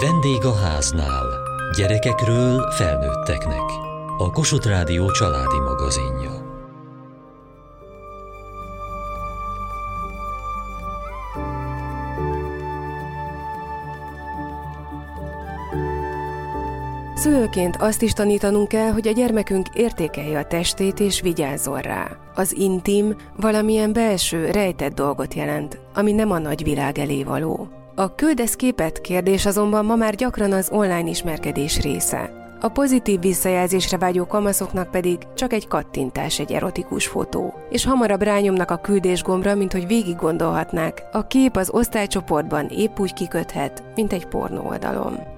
Vendég 0.00 0.44
a 0.44 0.54
háznál. 0.54 1.26
Gyerekekről 1.76 2.70
felnőtteknek. 2.70 3.62
A 4.18 4.30
Kossuth 4.30 4.66
Rádió 4.66 5.10
családi 5.10 5.58
magazinja. 5.58 6.42
Szülőként 17.14 17.76
azt 17.78 18.02
is 18.02 18.12
tanítanunk 18.12 18.68
kell, 18.68 18.90
hogy 18.90 19.08
a 19.08 19.12
gyermekünk 19.12 19.68
értékelje 19.74 20.38
a 20.38 20.46
testét 20.46 21.00
és 21.00 21.20
vigyázzon 21.20 21.80
rá. 21.80 22.10
Az 22.34 22.52
intim 22.52 23.16
valamilyen 23.36 23.92
belső, 23.92 24.50
rejtett 24.50 24.94
dolgot 24.94 25.34
jelent, 25.34 25.78
ami 25.94 26.12
nem 26.12 26.30
a 26.30 26.38
nagyvilág 26.38 26.98
elé 26.98 27.22
való. 27.22 27.68
A 27.96 28.14
küldesz 28.14 28.54
képet 28.54 29.00
kérdés 29.00 29.46
azonban 29.46 29.84
ma 29.84 29.96
már 29.96 30.14
gyakran 30.14 30.52
az 30.52 30.68
online 30.72 31.08
ismerkedés 31.08 31.80
része. 31.80 32.30
A 32.60 32.68
pozitív 32.68 33.20
visszajelzésre 33.20 33.98
vágyó 33.98 34.26
kamaszoknak 34.26 34.90
pedig 34.90 35.18
csak 35.34 35.52
egy 35.52 35.68
kattintás 35.68 36.38
egy 36.38 36.52
erotikus 36.52 37.06
fotó. 37.06 37.54
És 37.70 37.84
hamarabb 37.84 38.22
rányomnak 38.22 38.70
a 38.70 38.76
küldés 38.76 39.22
gombra, 39.22 39.54
mint 39.54 39.72
hogy 39.72 39.86
végig 39.86 40.16
gondolhatnák. 40.16 41.02
A 41.12 41.26
kép 41.26 41.56
az 41.56 41.70
osztálycsoportban 41.70 42.66
épp 42.66 42.98
úgy 42.98 43.12
kiköthet, 43.12 43.82
mint 43.94 44.12
egy 44.12 44.26
pornó 44.26 44.66
oldalon. 44.66 45.33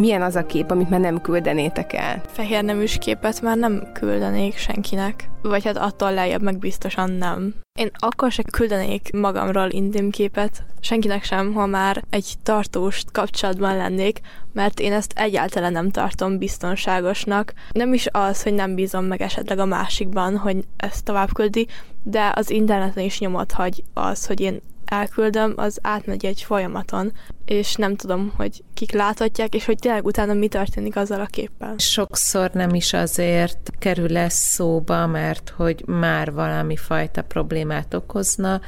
Milyen 0.00 0.22
az 0.22 0.36
a 0.36 0.46
kép, 0.46 0.70
amit 0.70 0.90
már 0.90 1.00
nem 1.00 1.20
küldenétek 1.20 1.92
el? 1.92 2.22
Fehér 2.26 2.64
neműs 2.64 2.98
képet 2.98 3.40
már 3.40 3.56
nem 3.56 3.88
küldenék 3.92 4.56
senkinek. 4.56 5.28
Vagy 5.42 5.64
hát 5.64 5.76
attól 5.76 6.12
lejjebb 6.12 6.42
meg 6.42 6.58
biztosan 6.58 7.10
nem. 7.10 7.54
Én 7.78 7.90
akkor 7.98 8.30
se 8.30 8.42
küldenék 8.42 9.10
magamról 9.12 9.70
intim 9.70 10.10
képet, 10.10 10.64
senkinek 10.80 11.24
sem, 11.24 11.52
ha 11.52 11.66
már 11.66 12.04
egy 12.10 12.34
tartós 12.42 13.04
kapcsolatban 13.12 13.76
lennék, 13.76 14.20
mert 14.52 14.80
én 14.80 14.92
ezt 14.92 15.12
egyáltalán 15.16 15.72
nem 15.72 15.90
tartom 15.90 16.38
biztonságosnak. 16.38 17.52
Nem 17.72 17.94
is 17.94 18.08
az, 18.12 18.42
hogy 18.42 18.54
nem 18.54 18.74
bízom 18.74 19.04
meg 19.04 19.22
esetleg 19.22 19.58
a 19.58 19.64
másikban, 19.64 20.36
hogy 20.36 20.64
ezt 20.76 21.04
tovább 21.04 21.32
küldi, 21.32 21.66
de 22.02 22.32
az 22.34 22.50
interneten 22.50 23.04
is 23.04 23.18
nyomot 23.18 23.52
hagy 23.52 23.82
az, 23.94 24.26
hogy 24.26 24.40
én 24.40 24.60
elküldöm, 24.90 25.52
az 25.56 25.78
átmegy 25.82 26.26
egy 26.26 26.42
folyamaton, 26.42 27.12
és 27.44 27.74
nem 27.74 27.96
tudom, 27.96 28.32
hogy 28.36 28.62
kik 28.74 28.92
láthatják, 28.92 29.54
és 29.54 29.64
hogy 29.64 29.78
tényleg 29.78 30.04
utána 30.04 30.32
mi 30.32 30.48
történik 30.48 30.96
azzal 30.96 31.20
a 31.20 31.26
képpel. 31.26 31.74
Sokszor 31.78 32.50
nem 32.50 32.74
is 32.74 32.92
azért 32.92 33.70
kerül 33.78 34.08
lesz 34.08 34.52
szóba, 34.52 35.06
mert 35.06 35.52
hogy 35.56 35.82
már 35.86 36.32
valami 36.32 36.76
fajta 36.76 37.22
problémát 37.22 37.94
okozna, 37.94 38.60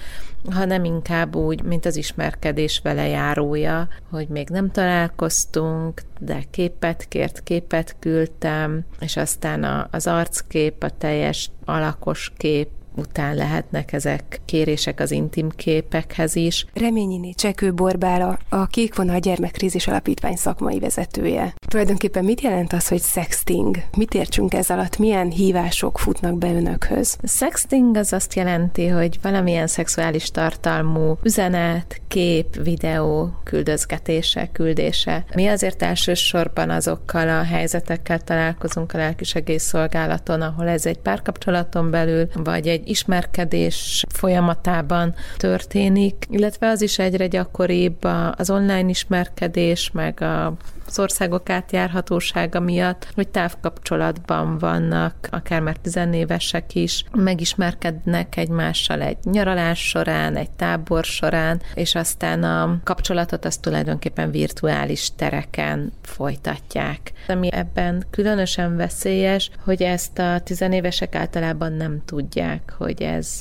hanem 0.50 0.84
inkább 0.84 1.36
úgy, 1.36 1.62
mint 1.62 1.86
az 1.86 1.96
ismerkedés 1.96 2.80
vele 2.82 3.06
járója, 3.06 3.88
hogy 4.10 4.28
még 4.28 4.48
nem 4.48 4.70
találkoztunk, 4.70 6.02
de 6.18 6.42
képet 6.50 7.08
kért, 7.08 7.42
képet 7.42 7.96
küldtem, 7.98 8.84
és 9.00 9.16
aztán 9.16 9.88
az 9.90 10.06
arckép, 10.06 10.82
a 10.82 10.90
teljes 10.90 11.50
alakos 11.64 12.32
kép 12.36 12.68
után 12.96 13.34
lehetnek 13.34 13.92
ezek 13.92 14.40
kérések 14.44 15.00
az 15.00 15.10
intim 15.10 15.48
képekhez 15.48 16.36
is. 16.36 16.66
Reményini 16.74 17.34
Csekő 17.34 17.72
Borbála, 17.72 18.38
a 18.48 18.66
Kékvonal 18.66 19.18
Gyermekkrízis 19.18 19.86
Alapítvány 19.86 20.36
szakmai 20.36 20.78
vezetője. 20.78 21.54
Tulajdonképpen 21.68 22.24
mit 22.24 22.40
jelent 22.40 22.72
az, 22.72 22.88
hogy 22.88 23.00
sexting? 23.00 23.82
Mit 23.96 24.14
értsünk 24.14 24.54
ez 24.54 24.70
alatt? 24.70 24.98
Milyen 24.98 25.30
hívások 25.30 25.98
futnak 25.98 26.38
be 26.38 26.52
önökhöz? 26.52 27.16
A 27.22 27.26
sexting 27.26 27.96
az 27.96 28.12
azt 28.12 28.34
jelenti, 28.34 28.86
hogy 28.86 29.18
valamilyen 29.22 29.66
szexuális 29.66 30.30
tartalmú 30.30 31.18
üzenet, 31.22 32.00
kép, 32.08 32.62
videó 32.62 33.30
küldözgetése, 33.44 34.48
küldése. 34.52 35.24
Mi 35.34 35.46
azért 35.46 35.82
elsősorban 35.82 36.70
azokkal 36.70 37.28
a 37.28 37.42
helyzetekkel 37.42 38.20
találkozunk 38.20 38.92
a 38.92 38.98
lelkisegészszolgálaton, 38.98 40.40
ahol 40.40 40.68
ez 40.68 40.86
egy 40.86 40.98
párkapcsolaton 40.98 41.90
belül, 41.90 42.28
vagy 42.34 42.66
egy 42.66 42.81
egy 42.82 42.88
ismerkedés 42.88 44.04
folyamatában 44.08 45.14
történik, 45.36 46.26
illetve 46.30 46.68
az 46.68 46.82
is 46.82 46.98
egyre 46.98 47.26
gyakoribb 47.26 48.04
az 48.36 48.50
online 48.50 48.88
ismerkedés, 48.88 49.90
meg 49.90 50.20
a 50.20 50.56
az 50.92 50.98
országok 50.98 51.50
átjárhatósága 51.50 52.60
miatt, 52.60 53.08
hogy 53.14 53.28
távkapcsolatban 53.28 54.58
vannak, 54.58 55.28
akár 55.30 55.60
már 55.60 55.76
tizenévesek 55.76 56.74
is, 56.74 57.04
megismerkednek 57.12 58.36
egymással 58.36 59.00
egy 59.00 59.16
nyaralás 59.22 59.88
során, 59.88 60.36
egy 60.36 60.50
tábor 60.50 61.04
során, 61.04 61.60
és 61.74 61.94
aztán 61.94 62.42
a 62.42 62.80
kapcsolatot 62.84 63.44
azt 63.44 63.60
tulajdonképpen 63.60 64.30
virtuális 64.30 65.10
tereken 65.16 65.92
folytatják. 66.02 67.12
Ami 67.28 67.52
ebben 67.52 68.04
különösen 68.10 68.76
veszélyes, 68.76 69.50
hogy 69.64 69.82
ezt 69.82 70.18
a 70.18 70.40
tizenévesek 70.40 71.14
általában 71.14 71.72
nem 71.72 72.02
tudják, 72.04 72.71
hogy 72.78 73.02
ez, 73.02 73.40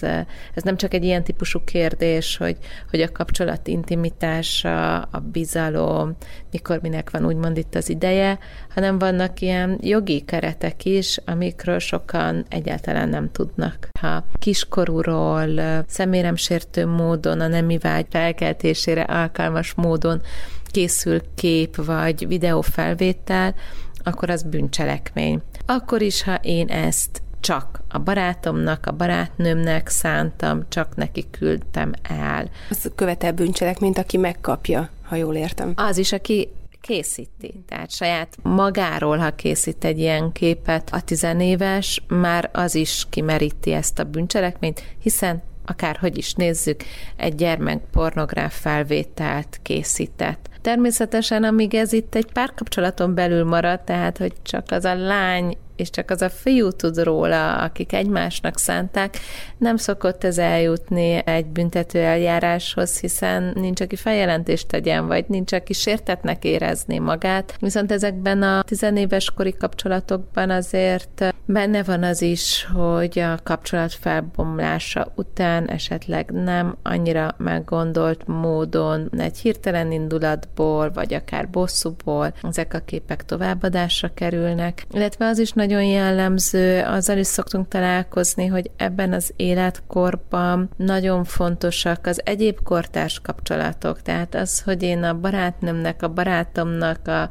ez 0.54 0.64
nem 0.64 0.78
csak 0.78 0.94
egy 0.94 1.04
ilyen 1.04 1.24
típusú 1.24 1.64
kérdés, 1.64 2.38
hogy, 2.38 2.58
hogy 2.90 3.02
a 3.02 3.12
kapcsolat 3.12 3.68
intimitása, 3.68 5.02
a 5.02 5.20
bizalom, 5.20 6.16
mikor 6.52 6.80
minek 6.82 7.10
van 7.10 7.26
úgy 7.26 7.40
úgymond 7.42 7.58
itt 7.58 7.76
az 7.76 7.90
ideje, 7.90 8.40
hanem 8.74 9.00
vannak 9.00 9.42
ilyen 9.42 9.78
jogi 9.82 10.20
keretek 10.20 10.86
is, 10.86 11.20
amikről 11.26 11.80
sokan 11.80 12.46
egyáltalán 12.50 13.10
nem 13.10 13.32
tudnak. 13.32 13.90
Ha 14.00 14.26
kiskorúról 14.40 15.50
szeméremsértő 15.88 16.86
módon, 16.86 17.40
a 17.40 17.48
nemi 17.48 17.78
vágy 17.78 18.06
felkeltésére 18.10 19.02
alkalmas 19.02 19.74
módon 19.74 20.22
készül 20.66 21.22
kép 21.36 21.76
vagy 21.86 22.28
videófelvétel, 22.28 23.56
akkor 24.04 24.30
az 24.30 24.44
bűncselekmény. 24.44 25.42
Akkor 25.66 26.02
is, 26.02 26.24
ha 26.24 26.36
én 26.36 26.68
ezt 26.68 27.22
csak 27.42 27.82
a 27.90 27.98
barátomnak, 27.98 28.86
a 28.86 28.92
barátnőmnek 28.92 29.88
szántam, 29.88 30.64
csak 30.70 30.96
neki 30.96 31.26
küldtem 31.32 31.92
el. 32.02 32.50
Az 32.70 32.92
követel 32.96 33.32
bűncselekményt, 33.32 33.98
aki 33.98 34.18
megkapja, 34.18 34.90
ha 35.04 35.16
jól 35.16 35.36
értem. 35.36 35.74
Az 35.76 35.98
is, 35.98 36.12
aki 36.12 36.50
készíti. 36.82 37.64
Tehát 37.68 37.92
saját 37.92 38.38
magáról, 38.42 39.18
ha 39.18 39.36
készít 39.36 39.84
egy 39.84 40.00
ilyen 40.00 40.32
képet 40.32 40.90
a 40.92 41.02
tizenéves, 41.02 42.04
már 42.08 42.50
az 42.54 42.76
is 42.76 43.06
kimeríti 43.10 43.72
ezt 43.72 44.00
a 44.00 44.04
bűncselekményt, 44.04 44.84
hiszen 45.00 45.44
akárhogy 45.66 46.18
is 46.18 46.34
nézzük, 46.34 46.84
egy 47.16 47.36
gyermek 47.36 47.82
pornográf 47.92 48.60
felvételt 48.60 49.60
készített. 49.62 50.50
Természetesen, 50.62 51.44
amíg 51.44 51.76
ez 51.76 51.94
itt 51.94 52.16
egy 52.16 52.32
párkapcsolaton 52.34 53.16
belül 53.16 53.44
marad, 53.44 53.82
tehát, 53.82 54.18
hogy 54.18 54.34
csak 54.42 54.66
az 54.70 54.86
a 54.86 54.96
lány 54.96 55.58
és 55.82 55.90
csak 55.90 56.10
az 56.10 56.22
a 56.22 56.30
fiú 56.30 56.70
tud 56.70 57.04
róla, 57.04 57.56
akik 57.56 57.94
egymásnak 57.94 58.58
szánták, 58.58 59.18
nem 59.58 59.78
szokott 59.78 60.24
ez 60.24 60.38
eljutni 60.38 61.22
egy 61.26 61.46
büntető 61.46 62.00
eljáráshoz, 62.00 63.00
hiszen 63.00 63.52
nincs, 63.56 63.82
aki 63.82 63.96
feljelentést 63.96 64.68
tegyen, 64.68 65.08
vagy 65.08 65.26
nincs, 65.28 65.54
aki 65.54 65.74
sértetnek 65.74 66.44
érezni 66.44 67.00
magát. 67.00 67.56
Viszont 67.60 67.92
ezekben 67.92 68.42
a 68.42 68.64
tizenéves 68.64 69.32
kori 69.32 69.54
kapcsolatokban 69.54 70.50
azért 70.50 71.34
benne 71.46 71.84
van 71.84 72.04
az 72.04 72.22
is, 72.22 72.68
hogy 72.74 73.20
a 73.20 73.40
kapcsolat 73.44 73.94
felbomlása 73.94 75.12
után 75.16 75.70
esetleg 75.70 76.32
nem 76.32 76.78
annyira 76.84 77.36
meggondolt 77.38 78.28
módon 78.28 79.10
egy 79.18 79.38
hirtelen 79.38 79.92
indulatból, 79.92 80.92
vagy 80.92 81.14
akár 81.14 81.50
bosszúból 81.50 82.34
ezek 82.44 82.74
a 82.74 82.80
képek 82.80 83.26
továbbadásra 83.26 84.14
kerülnek, 84.14 84.86
illetve 84.92 85.26
az 85.26 85.40
is 85.40 85.54
nagyon 85.72 85.90
jellemző, 85.90 86.82
azzal 86.82 87.18
is 87.18 87.28
szoktunk 87.28 87.68
találkozni, 87.68 88.46
hogy 88.46 88.72
ebben 88.78 89.14
az 89.14 89.34
életkorban 89.36 90.70
nagyon 90.76 91.24
fontosak 91.24 92.08
az 92.08 92.22
egyéb 92.26 92.64
kortárs 92.64 93.20
kapcsolatok, 93.20 94.02
tehát 94.02 94.36
az, 94.36 94.62
hogy 94.62 94.84
én 94.84 95.04
a 95.04 95.20
barátnőmnek, 95.20 96.04
a 96.04 96.08
barátomnak, 96.08 97.08
a, 97.08 97.22
a 97.22 97.30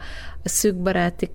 szűk 0.48 0.76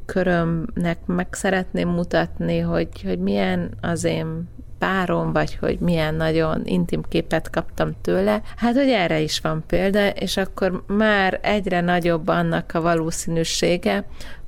körömnek 0.05 0.97
meg 1.05 1.27
szeretném 1.31 1.89
mutatni, 1.89 2.59
hogy, 2.59 3.01
hogy 3.03 3.19
milyen 3.19 3.71
az 3.81 4.03
én 4.03 4.49
párom, 4.79 5.33
vagy 5.33 5.55
hogy 5.55 5.79
milyen 5.79 6.15
nagyon 6.15 6.61
intim 6.63 7.01
képet 7.09 7.49
kaptam 7.49 7.95
tőle. 8.01 8.41
Hát, 8.55 8.75
hogy 8.75 8.89
erre 8.89 9.19
is 9.19 9.39
van 9.39 9.63
példa, 9.67 10.09
és 10.09 10.37
akkor 10.37 10.83
már 10.87 11.39
egyre 11.43 11.81
nagyobb 11.81 12.27
annak 12.27 12.71
a 12.73 12.81
valószínűsége, 12.81 14.05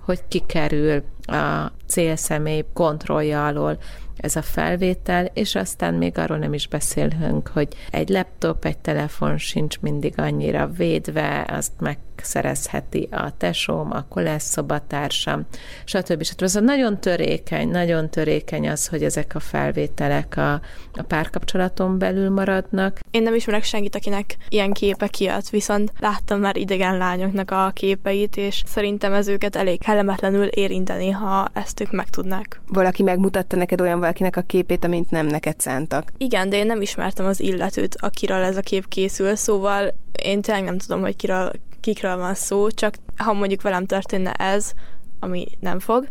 hogy 0.07 0.19
kikerül 0.27 1.03
a 1.21 1.71
célszemély 1.87 2.65
kontrollja 2.73 3.45
alól 3.45 3.77
ez 4.17 4.35
a 4.35 4.41
felvétel, 4.41 5.25
és 5.33 5.55
aztán 5.55 5.93
még 5.93 6.17
arról 6.17 6.37
nem 6.37 6.53
is 6.53 6.67
beszélünk, 6.67 7.47
hogy 7.47 7.67
egy 7.91 8.09
laptop, 8.09 8.65
egy 8.65 8.77
telefon 8.77 9.37
sincs 9.37 9.79
mindig 9.79 10.13
annyira 10.17 10.67
védve, 10.67 11.45
azt 11.49 11.71
meg 11.79 11.97
megszerezheti 12.17 13.07
a 13.11 13.37
tesóm, 13.37 13.91
akkor 13.91 14.21
lesz 14.21 14.43
szobatársam, 14.43 15.45
stb. 15.85 16.23
stb. 16.23 16.43
Ez 16.43 16.53
nagyon 16.53 16.99
törékeny, 16.99 17.69
nagyon 17.69 18.09
törékeny 18.09 18.69
az, 18.69 18.87
hogy 18.87 19.03
ezek 19.03 19.35
a 19.35 19.39
felvételek 19.39 20.37
a, 20.37 20.53
a 20.93 21.03
párkapcsolaton 21.07 21.97
belül 21.97 22.29
maradnak. 22.29 22.99
Én 23.11 23.23
nem 23.23 23.35
ismerek 23.35 23.63
senkit, 23.63 23.95
akinek 23.95 24.35
ilyen 24.49 24.73
képe 24.73 25.07
kijött, 25.07 25.49
viszont 25.49 25.91
láttam 25.99 26.39
már 26.39 26.57
idegen 26.57 26.97
lányoknak 26.97 27.51
a 27.51 27.71
képeit, 27.73 28.37
és 28.37 28.63
szerintem 28.65 29.13
ez 29.13 29.27
őket 29.27 29.55
elég 29.55 29.79
kellemetlenül 29.79 30.45
érinteni, 30.45 31.09
ha 31.09 31.47
ezt 31.53 31.81
ők 31.81 31.91
megtudnák. 31.91 32.61
Valaki 32.67 33.03
megmutatta 33.03 33.55
neked 33.55 33.81
olyan 33.81 33.99
valakinek 33.99 34.35
a 34.35 34.41
képét, 34.41 34.85
amint 34.85 35.09
nem 35.11 35.25
neked 35.25 35.59
szántak. 35.59 36.11
Igen, 36.17 36.49
de 36.49 36.57
én 36.57 36.65
nem 36.65 36.81
ismertem 36.81 37.25
az 37.25 37.39
illetőt, 37.39 37.95
akiről 37.99 38.43
ez 38.43 38.57
a 38.57 38.61
kép 38.61 38.87
készül, 38.87 39.35
szóval 39.35 39.93
én 40.23 40.41
tényleg 40.41 40.63
nem 40.63 40.77
tudom, 40.77 41.01
hogy 41.01 41.15
kiről 41.15 41.51
kikről 41.87 42.17
van 42.17 42.33
szó, 42.33 42.69
csak 42.69 42.95
ha 43.17 43.33
mondjuk 43.33 43.61
velem 43.61 43.85
történne 43.85 44.31
ez, 44.31 44.71
ami 45.19 45.45
nem 45.59 45.79
fog, 45.79 46.07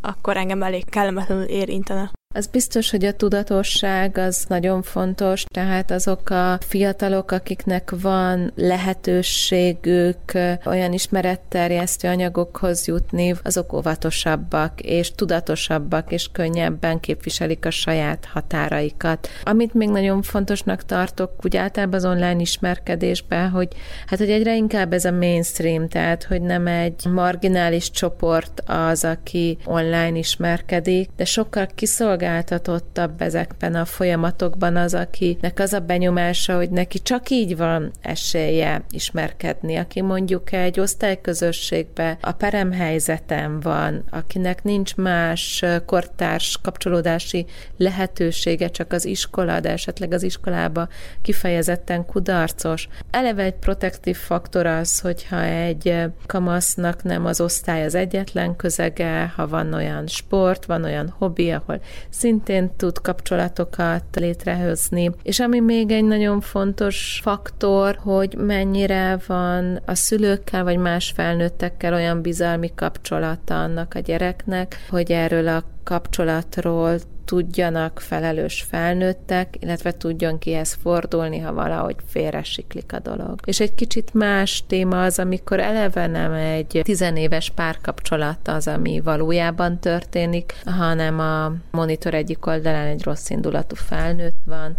akkor 0.00 0.36
engem 0.36 0.62
elég 0.62 0.88
kellemetlenül 0.90 1.44
érintene. 1.44 2.10
Az 2.34 2.46
biztos, 2.46 2.90
hogy 2.90 3.04
a 3.04 3.12
tudatosság 3.12 4.18
az 4.18 4.44
nagyon 4.48 4.82
fontos, 4.82 5.44
tehát 5.44 5.90
azok 5.90 6.30
a 6.30 6.58
fiatalok, 6.60 7.30
akiknek 7.30 7.92
van 8.00 8.52
lehetőségük 8.56 10.18
olyan 10.64 10.92
ismeretterjesztő 10.92 12.08
anyagokhoz 12.08 12.86
jutni, 12.86 13.34
azok 13.42 13.72
óvatosabbak 13.72 14.80
és 14.80 15.14
tudatosabbak 15.14 16.12
és 16.12 16.28
könnyebben 16.32 17.00
képviselik 17.00 17.66
a 17.66 17.70
saját 17.70 18.28
határaikat. 18.32 19.28
Amit 19.42 19.74
még 19.74 19.88
nagyon 19.88 20.22
fontosnak 20.22 20.84
tartok, 20.84 21.30
úgy 21.44 21.56
általában 21.56 21.94
az 21.94 22.04
online 22.04 22.40
ismerkedésben, 22.40 23.50
hogy 23.50 23.68
hát, 24.06 24.18
hogy 24.18 24.30
egyre 24.30 24.56
inkább 24.56 24.92
ez 24.92 25.04
a 25.04 25.12
mainstream, 25.12 25.88
tehát, 25.88 26.24
hogy 26.24 26.42
nem 26.42 26.66
egy 26.66 27.04
marginális 27.04 27.90
csoport 27.90 28.62
az, 28.66 29.04
aki 29.04 29.58
online 29.64 30.18
ismerkedik, 30.18 31.10
de 31.16 31.24
sokkal 31.24 31.66
kiszolgáltatóbb 31.74 32.20
kiszolgáltatottabb 32.22 33.22
ezekben 33.22 33.74
a 33.74 33.84
folyamatokban 33.84 34.76
az, 34.76 34.94
akinek 34.94 35.58
az 35.58 35.72
a 35.72 35.80
benyomása, 35.80 36.56
hogy 36.56 36.70
neki 36.70 36.98
csak 36.98 37.30
így 37.30 37.56
van 37.56 37.90
esélye 38.00 38.82
ismerkedni, 38.90 39.76
aki 39.76 40.00
mondjuk 40.00 40.52
egy 40.52 40.80
osztályközösségbe 40.80 42.18
a 42.20 42.32
peremhelyzeten 42.32 43.60
van, 43.60 44.04
akinek 44.10 44.62
nincs 44.62 44.96
más 44.96 45.64
kortárs 45.86 46.58
kapcsolódási 46.62 47.46
lehetősége, 47.76 48.68
csak 48.68 48.92
az 48.92 49.04
iskola, 49.04 49.60
de 49.60 49.70
esetleg 49.70 50.12
az 50.12 50.22
iskolába 50.22 50.88
kifejezetten 51.22 52.06
kudarcos. 52.06 52.88
Eleve 53.10 53.42
egy 53.42 53.54
protektív 53.54 54.16
faktor 54.16 54.66
az, 54.66 55.00
hogyha 55.00 55.42
egy 55.42 55.96
kamasznak 56.26 57.02
nem 57.02 57.26
az 57.26 57.40
osztály 57.40 57.84
az 57.84 57.94
egyetlen 57.94 58.56
közege, 58.56 59.32
ha 59.36 59.46
van 59.46 59.72
olyan 59.72 60.06
sport, 60.06 60.64
van 60.64 60.84
olyan 60.84 61.14
hobbi, 61.18 61.50
ahol 61.50 61.80
szintén 62.12 62.70
tud 62.76 62.98
kapcsolatokat 62.98 64.04
létrehozni. 64.12 65.10
És 65.22 65.40
ami 65.40 65.60
még 65.60 65.90
egy 65.90 66.04
nagyon 66.04 66.40
fontos 66.40 67.20
faktor, 67.22 67.98
hogy 68.02 68.34
mennyire 68.36 69.18
van 69.26 69.80
a 69.86 69.94
szülőkkel 69.94 70.64
vagy 70.64 70.76
más 70.76 71.12
felnőttekkel 71.14 71.94
olyan 71.94 72.22
bizalmi 72.22 72.72
kapcsolata 72.74 73.62
annak 73.62 73.94
a 73.94 73.98
gyereknek, 73.98 74.76
hogy 74.90 75.12
erről 75.12 75.48
a 75.48 75.64
kapcsolatról 75.84 76.98
tudjanak 77.24 78.00
felelős 78.00 78.66
felnőttek, 78.68 79.56
illetve 79.60 79.92
tudjon 79.92 80.38
kihez 80.38 80.78
fordulni, 80.82 81.38
ha 81.38 81.52
valahogy 81.52 81.96
félre 82.06 82.42
siklik 82.42 82.92
a 82.92 82.98
dolog. 82.98 83.40
És 83.44 83.60
egy 83.60 83.74
kicsit 83.74 84.14
más 84.14 84.64
téma 84.66 85.02
az, 85.02 85.18
amikor 85.18 85.60
eleve 85.60 86.06
nem 86.06 86.32
egy 86.32 86.80
tizenéves 86.82 87.50
párkapcsolat 87.50 88.48
az, 88.48 88.68
ami 88.68 89.00
valójában 89.00 89.78
történik, 89.78 90.54
hanem 90.64 91.18
a 91.18 91.52
monitor 91.70 92.14
egyik 92.14 92.46
oldalán 92.46 92.86
egy 92.86 93.02
rossz 93.02 93.30
indulatú 93.30 93.74
felnőtt 93.74 94.36
van, 94.44 94.74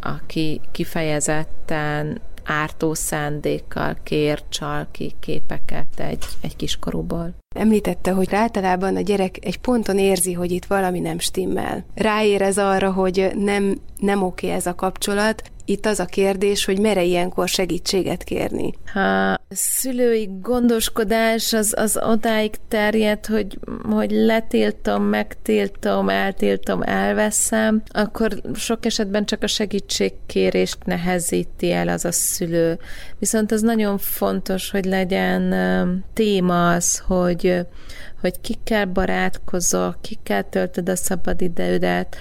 aki 0.00 0.60
kifejezetten 0.72 2.20
ártó 2.44 2.94
szándékkal 2.94 3.96
kér, 4.02 4.42
csal 4.48 4.86
képeket 5.20 6.00
egy, 6.00 6.24
egy 6.40 6.56
kiskorúból. 6.56 7.34
Említette, 7.54 8.10
hogy 8.10 8.34
általában 8.34 8.96
a 8.96 9.00
gyerek 9.00 9.36
egy 9.40 9.58
ponton 9.58 9.98
érzi, 9.98 10.32
hogy 10.32 10.50
itt 10.50 10.64
valami 10.64 11.00
nem 11.00 11.18
stimmel. 11.18 11.84
Ráérez 11.94 12.58
arra, 12.58 12.92
hogy 12.92 13.30
nem, 13.34 13.80
nem 13.96 14.22
oké 14.22 14.50
ez 14.50 14.66
a 14.66 14.74
kapcsolat, 14.74 15.42
itt 15.68 15.86
az 15.86 16.00
a 16.00 16.04
kérdés, 16.04 16.64
hogy 16.64 16.80
mere 16.80 17.02
ilyenkor 17.02 17.48
segítséget 17.48 18.24
kérni. 18.24 18.72
Ha 18.92 19.38
szülői 19.48 20.28
gondoskodás 20.42 21.52
az, 21.52 21.74
az 21.76 21.98
odáig 22.02 22.54
terjed, 22.68 23.26
hogy, 23.26 23.58
hogy 23.82 24.10
letiltom, 24.10 25.02
megtiltom, 25.02 26.08
eltiltom, 26.08 26.82
elveszem, 26.82 27.82
akkor 27.88 28.40
sok 28.54 28.84
esetben 28.84 29.24
csak 29.24 29.42
a 29.42 29.46
segítségkérést 29.46 30.78
nehezíti 30.84 31.72
el 31.72 31.88
az 31.88 32.04
a 32.04 32.12
szülő. 32.12 32.78
Viszont 33.18 33.52
az 33.52 33.60
nagyon 33.60 33.98
fontos, 33.98 34.70
hogy 34.70 34.84
legyen 34.84 35.54
téma 36.12 36.70
az, 36.70 36.98
hogy, 36.98 37.37
hogy 38.20 38.40
kikkel 38.40 38.86
barátkozol, 38.86 39.96
kikkel 40.00 40.48
töltöd 40.48 40.88
a 40.88 40.96
szabadidődet, 40.96 42.16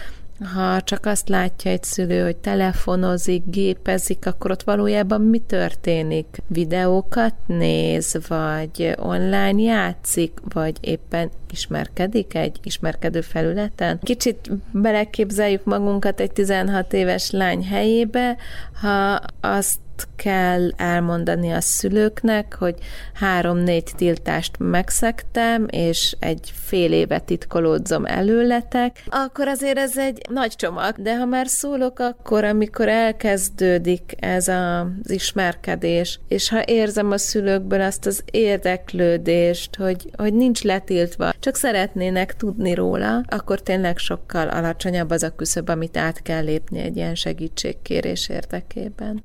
ha 0.53 0.81
csak 0.81 1.05
azt 1.05 1.29
látja 1.29 1.71
egy 1.71 1.83
szülő, 1.83 2.23
hogy 2.23 2.37
telefonozik, 2.37 3.43
gépezik, 3.45 4.25
akkor 4.25 4.51
ott 4.51 4.63
valójában 4.63 5.21
mi 5.21 5.39
történik? 5.39 6.27
Videókat 6.47 7.33
néz, 7.45 8.17
vagy 8.27 8.93
online 8.99 9.61
játszik, 9.61 10.39
vagy 10.53 10.77
éppen 10.81 11.29
ismerkedik 11.51 12.35
egy 12.35 12.59
ismerkedő 12.63 13.21
felületen? 13.21 13.99
Kicsit 14.03 14.51
beleképzeljük 14.71 15.63
magunkat 15.63 16.19
egy 16.19 16.31
16 16.31 16.93
éves 16.93 17.31
lány 17.31 17.63
helyébe, 17.63 18.37
ha 18.81 19.21
azt 19.41 19.79
kell 20.15 20.69
elmondani 20.75 21.51
a 21.51 21.61
szülőknek, 21.61 22.55
hogy 22.59 22.75
három-négy 23.13 23.91
tiltást 23.95 24.55
megszektem, 24.59 25.65
és 25.69 26.15
egy 26.19 26.53
fél 26.55 26.91
évet 26.91 27.23
titkolódzom 27.23 28.05
előletek, 28.05 29.03
akkor 29.09 29.47
azért 29.47 29.77
ez 29.77 29.97
egy 29.97 30.21
nagy 30.29 30.55
csomag, 30.55 30.95
de 31.01 31.17
ha 31.17 31.25
már 31.25 31.47
szólok, 31.47 31.99
akkor 31.99 32.43
amikor 32.43 32.87
elkezdődik 32.87 34.15
ez 34.19 34.47
az 34.47 35.11
ismerkedés, 35.11 36.19
és 36.27 36.49
ha 36.49 36.63
érzem 36.65 37.11
a 37.11 37.17
szülőkből 37.17 37.81
azt 37.81 38.05
az 38.05 38.23
érdeklődést, 38.31 39.75
hogy, 39.75 40.09
hogy 40.17 40.33
nincs 40.33 40.63
letiltva, 40.63 41.33
csak 41.39 41.55
szeretnének 41.55 42.35
tudni 42.35 42.73
róla, 42.73 43.23
akkor 43.27 43.61
tényleg 43.61 43.97
sokkal 43.97 44.47
alacsonyabb 44.47 45.09
az 45.09 45.23
a 45.23 45.35
küszöb, 45.35 45.69
amit 45.69 45.97
át 45.97 46.21
kell 46.21 46.43
lépni 46.43 46.79
egy 46.79 46.95
ilyen 46.95 47.15
segítségkérés 47.15 48.29
érdekében. 48.29 49.23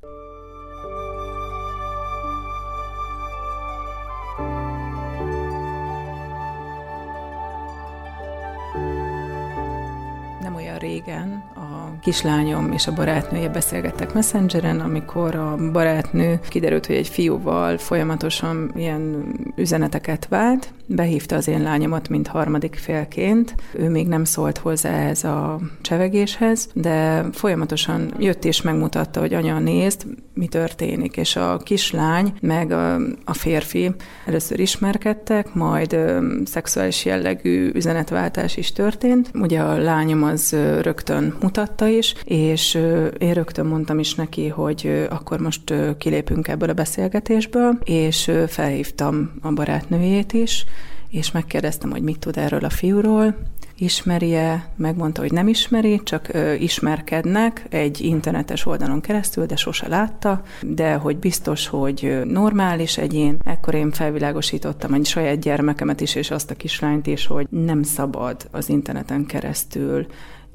Kislányom 12.03 12.71
és 12.71 12.87
a 12.87 12.93
barátnője 12.93 13.49
beszélgettek 13.49 14.13
Messengeren, 14.13 14.79
amikor 14.79 15.35
a 15.35 15.55
barátnő 15.71 16.39
kiderült, 16.49 16.85
hogy 16.85 16.95
egy 16.95 17.07
fiúval 17.07 17.77
folyamatosan 17.77 18.71
ilyen 18.75 19.25
üzeneteket 19.55 20.27
vált, 20.27 20.73
behívta 20.85 21.35
az 21.35 21.47
én 21.47 21.61
lányomat, 21.61 22.09
mint 22.09 22.27
harmadik 22.27 22.75
félként. 22.75 23.55
Ő 23.73 23.89
még 23.89 24.07
nem 24.07 24.23
szólt 24.23 24.57
hozzá 24.57 25.09
ez 25.09 25.23
a 25.23 25.59
csevegéshez, 25.81 26.69
de 26.73 27.25
folyamatosan 27.31 28.13
jött 28.19 28.45
és 28.45 28.61
megmutatta, 28.61 29.19
hogy 29.19 29.33
anya, 29.33 29.59
nézd, 29.59 30.05
mi 30.33 30.47
történik. 30.47 31.17
És 31.17 31.35
a 31.35 31.57
kislány, 31.57 32.33
meg 32.41 32.71
a, 32.71 32.95
a 33.25 33.33
férfi 33.33 33.91
először 34.25 34.59
ismerkedtek, 34.59 35.53
majd 35.53 35.93
ö, 35.93 36.27
szexuális 36.45 37.05
jellegű 37.05 37.71
üzenetváltás 37.73 38.57
is 38.57 38.71
történt. 38.71 39.31
Ugye 39.33 39.59
a 39.59 39.77
lányom 39.77 40.23
az 40.23 40.55
rögtön 40.81 41.35
mutatta 41.41 41.87
is, 41.87 42.15
és 42.23 42.79
én 43.17 43.33
rögtön 43.33 43.65
mondtam 43.65 43.99
is 43.99 44.15
neki, 44.15 44.47
hogy 44.47 45.07
akkor 45.09 45.39
most 45.39 45.73
kilépünk 45.97 46.47
ebből 46.47 46.69
a 46.69 46.73
beszélgetésből, 46.73 47.77
és 47.83 48.31
felhívtam 48.47 49.31
a 49.41 49.51
barátnőjét 49.51 50.33
is, 50.33 50.65
és 51.13 51.31
megkérdeztem, 51.31 51.91
hogy 51.91 52.01
mit 52.01 52.19
tud 52.19 52.37
erről 52.37 52.65
a 52.65 52.69
fiúról, 52.69 53.35
ismeri-e, 53.77 54.69
megmondta, 54.75 55.21
hogy 55.21 55.31
nem 55.31 55.47
ismeri, 55.47 56.01
csak 56.03 56.27
ö, 56.33 56.53
ismerkednek 56.53 57.65
egy 57.69 58.01
internetes 58.01 58.65
oldalon 58.65 59.01
keresztül, 59.01 59.45
de 59.45 59.55
sose 59.55 59.87
látta, 59.87 60.41
de 60.61 60.93
hogy 60.93 61.17
biztos, 61.17 61.67
hogy 61.67 62.21
normális 62.25 62.97
egyén, 62.97 63.37
ekkor 63.45 63.73
én 63.73 63.91
felvilágosítottam 63.91 64.93
egy 64.93 65.05
saját 65.05 65.39
gyermekemet 65.39 66.01
is, 66.01 66.15
és 66.15 66.31
azt 66.31 66.51
a 66.51 66.55
kislányt 66.55 67.07
is, 67.07 67.25
hogy 67.25 67.47
nem 67.49 67.83
szabad 67.83 68.47
az 68.51 68.69
interneten 68.69 69.25
keresztül 69.25 70.05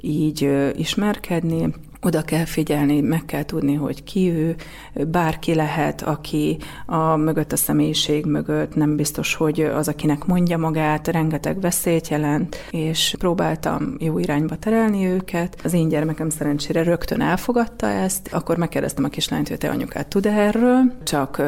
így 0.01 0.51
ismerkedni, 0.77 1.75
oda 2.03 2.23
kell 2.23 2.45
figyelni, 2.45 3.01
meg 3.01 3.25
kell 3.25 3.45
tudni, 3.45 3.75
hogy 3.75 4.05
ki 4.05 4.31
ő, 4.31 4.57
bárki 5.09 5.55
lehet, 5.55 6.03
aki 6.03 6.59
a 6.87 7.17
mögött 7.17 7.53
a 7.53 7.57
személyiség 7.57 8.25
mögött 8.25 8.75
nem 8.75 8.97
biztos, 8.97 9.35
hogy 9.35 9.61
az, 9.61 9.89
akinek 9.89 10.25
mondja 10.25 10.59
magát, 10.59 11.09
rengeteg 11.09 11.61
veszélyt 11.61 12.09
jelent, 12.09 12.57
és 12.71 13.15
próbáltam 13.19 13.97
jó 13.99 14.19
irányba 14.19 14.57
terelni 14.57 15.07
őket. 15.07 15.61
Az 15.65 15.73
én 15.73 15.89
gyermekem 15.89 16.31
szerencsére 16.31 16.83
rögtön 16.83 17.21
elfogadta 17.21 17.87
ezt, 17.87 18.29
akkor 18.33 18.57
megkérdeztem 18.57 19.05
a 19.05 19.09
kislányt, 19.09 19.49
hogy 19.49 19.59
te 19.59 19.69
anyukát 19.69 20.09
tud 20.09 20.27
erről, 20.27 20.93
csak 21.05 21.43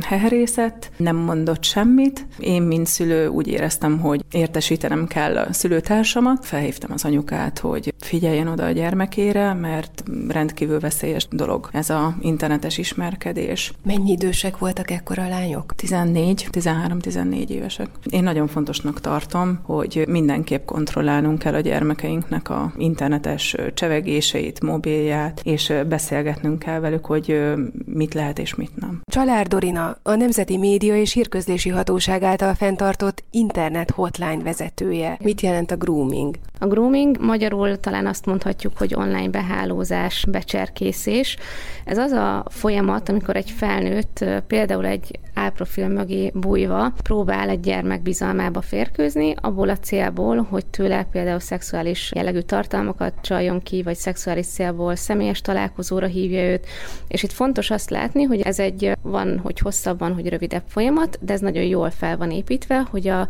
heherészett, 0.00 0.90
nem 0.96 1.16
mondott 1.16 1.64
semmit. 1.64 2.26
Én, 2.38 2.62
mint 2.62 2.86
szülő 2.86 3.26
úgy 3.26 3.48
éreztem, 3.48 4.00
hogy 4.00 4.24
értesítenem 4.30 5.06
kell 5.06 5.36
a 5.36 5.52
szülőtársamat, 5.52 6.46
felhívtam 6.46 6.90
az 6.92 7.04
anyukát, 7.04 7.58
hogy 7.58 7.94
figyeljen 7.98 8.48
oda 8.48 8.64
a 8.64 8.70
gyermekére, 8.70 9.52
mert 9.52 9.81
mert 9.82 10.32
rendkívül 10.32 10.80
veszélyes 10.80 11.26
dolog 11.30 11.68
ez 11.72 11.90
a 11.90 12.16
internetes 12.20 12.78
ismerkedés. 12.78 13.72
Mennyi 13.84 14.10
idősek 14.10 14.58
voltak 14.58 14.90
ekkor 14.90 15.18
a 15.18 15.28
lányok? 15.28 15.74
14, 15.74 16.48
13-14 16.52 17.48
évesek. 17.48 17.88
Én 18.10 18.22
nagyon 18.22 18.46
fontosnak 18.46 19.00
tartom, 19.00 19.60
hogy 19.62 20.04
mindenképp 20.08 20.64
kontrollálnunk 20.64 21.38
kell 21.38 21.54
a 21.54 21.60
gyermekeinknek 21.60 22.48
a 22.50 22.72
internetes 22.76 23.56
csevegéseit, 23.74 24.60
mobilját, 24.60 25.40
és 25.44 25.72
beszélgetnünk 25.88 26.58
kell 26.58 26.80
velük, 26.80 27.04
hogy 27.04 27.42
mit 27.84 28.14
lehet 28.14 28.38
és 28.38 28.54
mit 28.54 28.76
nem. 28.76 29.00
Csalár 29.04 29.46
Dorina, 29.46 29.96
a 30.02 30.14
Nemzeti 30.14 30.56
Média 30.56 30.96
és 30.96 31.12
Hírközlési 31.12 31.68
Hatóság 31.68 32.22
által 32.22 32.54
fenntartott 32.54 33.24
internet 33.30 33.90
hotline 33.90 34.42
vezetője. 34.42 35.18
Mit 35.22 35.40
jelent 35.40 35.70
a 35.70 35.76
grooming? 35.76 36.36
A 36.58 36.66
grooming 36.66 37.16
magyarul 37.20 37.80
talán 37.80 38.06
azt 38.06 38.26
mondhatjuk, 38.26 38.78
hogy 38.78 38.94
online 38.94 39.30
behálózás, 39.72 40.24
becserkészés. 40.28 41.36
Ez 41.84 41.98
az 41.98 42.10
a 42.12 42.44
folyamat, 42.48 43.08
amikor 43.08 43.36
egy 43.36 43.50
felnőtt 43.50 44.24
például 44.46 44.86
egy 44.86 45.18
álprofil 45.34 45.88
mögé 45.88 46.30
bújva 46.34 46.92
próbál 47.02 47.48
egy 47.48 47.60
gyermek 47.60 48.02
bizalmába 48.02 48.60
férkőzni, 48.60 49.34
abból 49.40 49.68
a 49.68 49.78
célból, 49.78 50.46
hogy 50.50 50.66
tőle 50.66 51.06
például 51.12 51.40
szexuális 51.40 52.12
jellegű 52.14 52.40
tartalmakat 52.40 53.14
csaljon 53.22 53.62
ki, 53.62 53.82
vagy 53.82 53.96
szexuális 53.96 54.46
célból 54.46 54.96
személyes 54.96 55.40
találkozóra 55.40 56.06
hívja 56.06 56.50
őt. 56.50 56.66
És 57.08 57.22
itt 57.22 57.32
fontos 57.32 57.70
azt 57.70 57.90
látni, 57.90 58.22
hogy 58.22 58.40
ez 58.40 58.58
egy 58.58 58.92
van, 59.02 59.38
hogy 59.38 59.58
hosszabb, 59.58 59.98
van, 59.98 60.14
hogy 60.14 60.28
rövidebb 60.28 60.64
folyamat, 60.66 61.18
de 61.20 61.32
ez 61.32 61.40
nagyon 61.40 61.64
jól 61.64 61.90
fel 61.90 62.16
van 62.16 62.30
építve, 62.30 62.86
hogy 62.90 63.08
a 63.08 63.28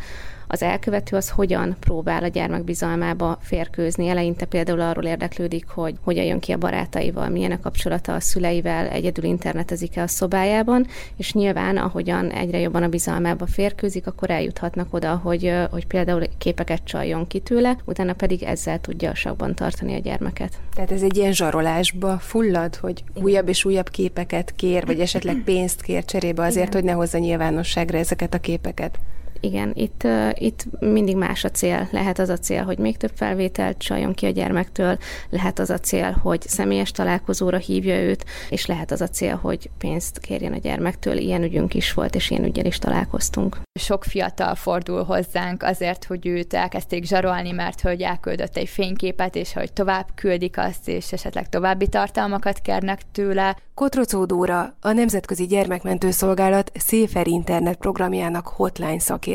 az 0.52 0.62
elkövető 0.62 1.16
az 1.16 1.30
hogyan 1.30 1.76
próbál 1.80 2.24
a 2.24 2.26
gyermek 2.26 2.64
bizalmába 2.64 3.38
férkőzni. 3.40 4.08
Eleinte 4.08 4.44
például 4.44 4.80
arról 4.80 5.04
érdeklődik, 5.04 5.68
hogy 5.68 5.94
hogyan 6.00 6.24
jön 6.24 6.40
ki 6.40 6.52
a 6.52 6.58
barátaival, 6.58 7.28
milyen 7.28 7.50
a 7.50 7.60
kapcsolata 7.60 8.14
a 8.14 8.20
szüleivel, 8.20 8.88
egyedül 8.88 9.24
internetezik-e 9.24 10.02
a 10.02 10.06
szobájában, 10.06 10.86
és 11.16 11.32
nyilván 11.32 11.76
ahogyan 11.76 12.30
egyre 12.30 12.58
jobban 12.58 12.82
a 12.82 12.88
bizalmába 12.88 13.46
férkőzik, 13.46 14.06
akkor 14.06 14.30
eljuthatnak 14.30 14.94
oda, 14.94 15.20
hogy, 15.22 15.52
hogy 15.70 15.86
például 15.86 16.22
képeket 16.38 16.84
csaljon 16.84 17.26
ki 17.26 17.40
tőle, 17.40 17.76
utána 17.84 18.12
pedig 18.12 18.42
ezzel 18.42 18.80
tudja 18.80 19.10
a 19.10 19.14
sakban 19.14 19.54
tartani 19.54 19.94
a 19.94 19.98
gyermeket. 19.98 20.58
Tehát 20.74 20.92
ez 20.92 21.02
egy 21.02 21.16
ilyen 21.16 21.32
zsarolásba 21.32 22.18
fullad, 22.18 22.76
hogy 22.76 23.04
újabb 23.22 23.48
és 23.48 23.64
újabb 23.64 23.88
képeket 23.88 24.52
kér, 24.56 24.86
vagy 24.86 25.00
esetleg 25.00 25.42
pénzt 25.44 25.82
kér 25.82 26.04
cserébe 26.04 26.42
azért, 26.42 26.68
Igen. 26.68 26.80
hogy 26.80 26.90
ne 26.90 26.96
hozza 26.96 27.18
nyilvánosságra 27.18 27.98
ezeket 27.98 28.34
a 28.34 28.38
képeket 28.38 28.98
igen, 29.42 29.72
itt, 29.74 30.02
uh, 30.04 30.30
itt 30.34 30.64
mindig 30.80 31.16
más 31.16 31.44
a 31.44 31.50
cél. 31.50 31.88
Lehet 31.90 32.18
az 32.18 32.28
a 32.28 32.38
cél, 32.38 32.62
hogy 32.62 32.78
még 32.78 32.96
több 32.96 33.10
felvételt 33.14 33.78
csaljon 33.78 34.12
ki 34.12 34.26
a 34.26 34.30
gyermektől, 34.30 34.98
lehet 35.30 35.58
az 35.58 35.70
a 35.70 35.78
cél, 35.78 36.10
hogy 36.22 36.40
személyes 36.40 36.90
találkozóra 36.90 37.56
hívja 37.56 38.00
őt, 38.00 38.24
és 38.50 38.66
lehet 38.66 38.90
az 38.90 39.00
a 39.00 39.08
cél, 39.08 39.36
hogy 39.36 39.70
pénzt 39.78 40.18
kérjen 40.18 40.52
a 40.52 40.58
gyermektől. 40.58 41.16
Ilyen 41.16 41.42
ügyünk 41.42 41.74
is 41.74 41.92
volt, 41.92 42.14
és 42.14 42.30
ilyen 42.30 42.44
ügyel 42.44 42.64
is 42.64 42.78
találkoztunk. 42.78 43.60
Sok 43.80 44.04
fiatal 44.04 44.54
fordul 44.54 45.04
hozzánk 45.04 45.62
azért, 45.62 46.04
hogy 46.04 46.26
őt 46.26 46.54
elkezdték 46.54 47.04
zsarolni, 47.04 47.50
mert 47.50 47.80
hogy 47.80 48.02
elküldött 48.02 48.56
egy 48.56 48.68
fényképet, 48.68 49.36
és 49.36 49.52
hogy 49.52 49.72
tovább 49.72 50.06
küldik 50.14 50.58
azt, 50.58 50.88
és 50.88 51.12
esetleg 51.12 51.48
további 51.48 51.88
tartalmakat 51.88 52.58
kérnek 52.58 53.00
tőle. 53.12 53.56
Kotrocó 53.74 54.24
Dóra, 54.24 54.76
a 54.80 54.92
Nemzetközi 54.92 55.46
Gyermekmentő 55.46 56.10
Szolgálat 56.10 56.72
Széfer 56.74 57.26
internet 57.26 57.76
programjának 57.76 58.46
hotline 58.46 58.98
szakértője. 58.98 59.31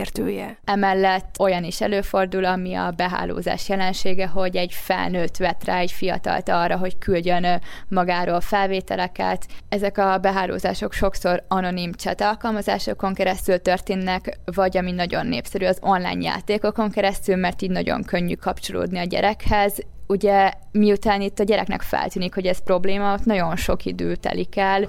Emellett 0.65 1.35
olyan 1.39 1.63
is 1.63 1.81
előfordul, 1.81 2.45
ami 2.45 2.73
a 2.73 2.91
behálózás 2.91 3.69
jelensége, 3.69 4.27
hogy 4.27 4.55
egy 4.55 4.73
felnőtt 4.73 5.37
vet 5.37 5.63
rá 5.63 5.79
egy 5.79 5.91
fiatalt 5.91 6.49
arra, 6.49 6.77
hogy 6.77 6.97
küldjön 6.97 7.61
magáról 7.87 8.41
felvételeket. 8.41 9.45
Ezek 9.69 9.97
a 9.97 10.17
behálózások 10.17 10.93
sokszor 10.93 11.43
anonim 11.47 11.91
chat 11.91 12.21
alkalmazásokon 12.21 13.13
keresztül 13.13 13.57
történnek, 13.57 14.39
vagy 14.45 14.77
ami 14.77 14.91
nagyon 14.91 15.25
népszerű 15.25 15.65
az 15.65 15.77
online 15.81 16.21
játékokon 16.21 16.91
keresztül, 16.91 17.35
mert 17.35 17.61
így 17.61 17.71
nagyon 17.71 18.03
könnyű 18.03 18.33
kapcsolódni 18.33 18.99
a 18.99 19.03
gyerekhez, 19.03 19.79
ugye 20.07 20.51
miután 20.71 21.21
itt 21.21 21.39
a 21.39 21.43
gyereknek 21.43 21.81
feltűnik, 21.81 22.33
hogy 22.33 22.45
ez 22.45 22.63
probléma, 22.63 23.13
ott 23.13 23.25
nagyon 23.25 23.55
sok 23.55 23.85
idő 23.85 24.15
telik 24.15 24.57
el, 24.57 24.87